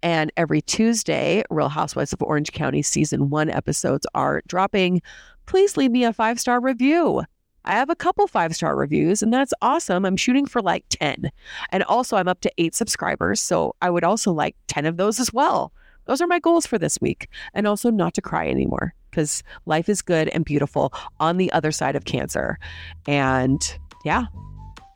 and 0.01 0.31
every 0.37 0.61
Tuesday. 0.61 1.43
Real 1.49 1.67
Housewives 1.67 2.13
of 2.13 2.21
Orange 2.23 2.53
County 2.53 2.81
season 2.81 3.29
one 3.29 3.49
episodes 3.49 4.07
are 4.15 4.41
dropping. 4.47 5.01
Please 5.47 5.75
leave 5.75 5.91
me 5.91 6.05
a 6.05 6.13
five 6.13 6.39
star 6.39 6.61
review. 6.61 7.23
I 7.65 7.73
have 7.73 7.89
a 7.89 7.95
couple 7.95 8.25
five 8.25 8.55
star 8.55 8.77
reviews, 8.77 9.21
and 9.21 9.33
that's 9.33 9.53
awesome. 9.61 10.05
I'm 10.05 10.17
shooting 10.17 10.45
for 10.45 10.61
like 10.61 10.85
10. 10.89 11.29
And 11.71 11.83
also, 11.83 12.15
I'm 12.15 12.29
up 12.29 12.39
to 12.41 12.51
eight 12.57 12.73
subscribers. 12.73 13.41
So 13.41 13.75
I 13.81 13.89
would 13.89 14.05
also 14.05 14.31
like 14.31 14.55
10 14.67 14.85
of 14.85 14.95
those 14.95 15.19
as 15.19 15.33
well. 15.33 15.73
Those 16.11 16.19
are 16.19 16.27
my 16.27 16.39
goals 16.39 16.65
for 16.65 16.77
this 16.77 16.99
week. 16.99 17.29
And 17.53 17.65
also, 17.65 17.89
not 17.89 18.13
to 18.15 18.21
cry 18.21 18.49
anymore 18.49 18.93
because 19.09 19.43
life 19.65 19.87
is 19.87 20.01
good 20.01 20.27
and 20.27 20.43
beautiful 20.43 20.91
on 21.21 21.37
the 21.37 21.49
other 21.53 21.71
side 21.71 21.95
of 21.95 22.03
cancer. 22.03 22.59
And 23.07 23.61
yeah, 24.03 24.25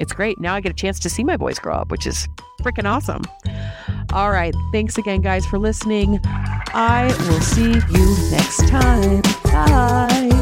it's 0.01 0.11
great. 0.11 0.37
Now 0.41 0.55
I 0.55 0.59
get 0.59 0.73
a 0.73 0.75
chance 0.75 0.99
to 0.99 1.09
see 1.09 1.23
my 1.23 1.37
boys 1.37 1.57
grow 1.57 1.75
up, 1.75 1.89
which 1.89 2.05
is 2.05 2.27
freaking 2.61 2.83
awesome. 2.83 3.21
All 4.11 4.29
right. 4.29 4.53
Thanks 4.73 4.97
again, 4.97 5.21
guys, 5.21 5.45
for 5.45 5.57
listening. 5.57 6.19
I 6.25 7.05
will 7.29 7.39
see 7.39 7.71
you 7.71 8.29
next 8.29 8.67
time. 8.67 9.21
Bye. 9.45 10.34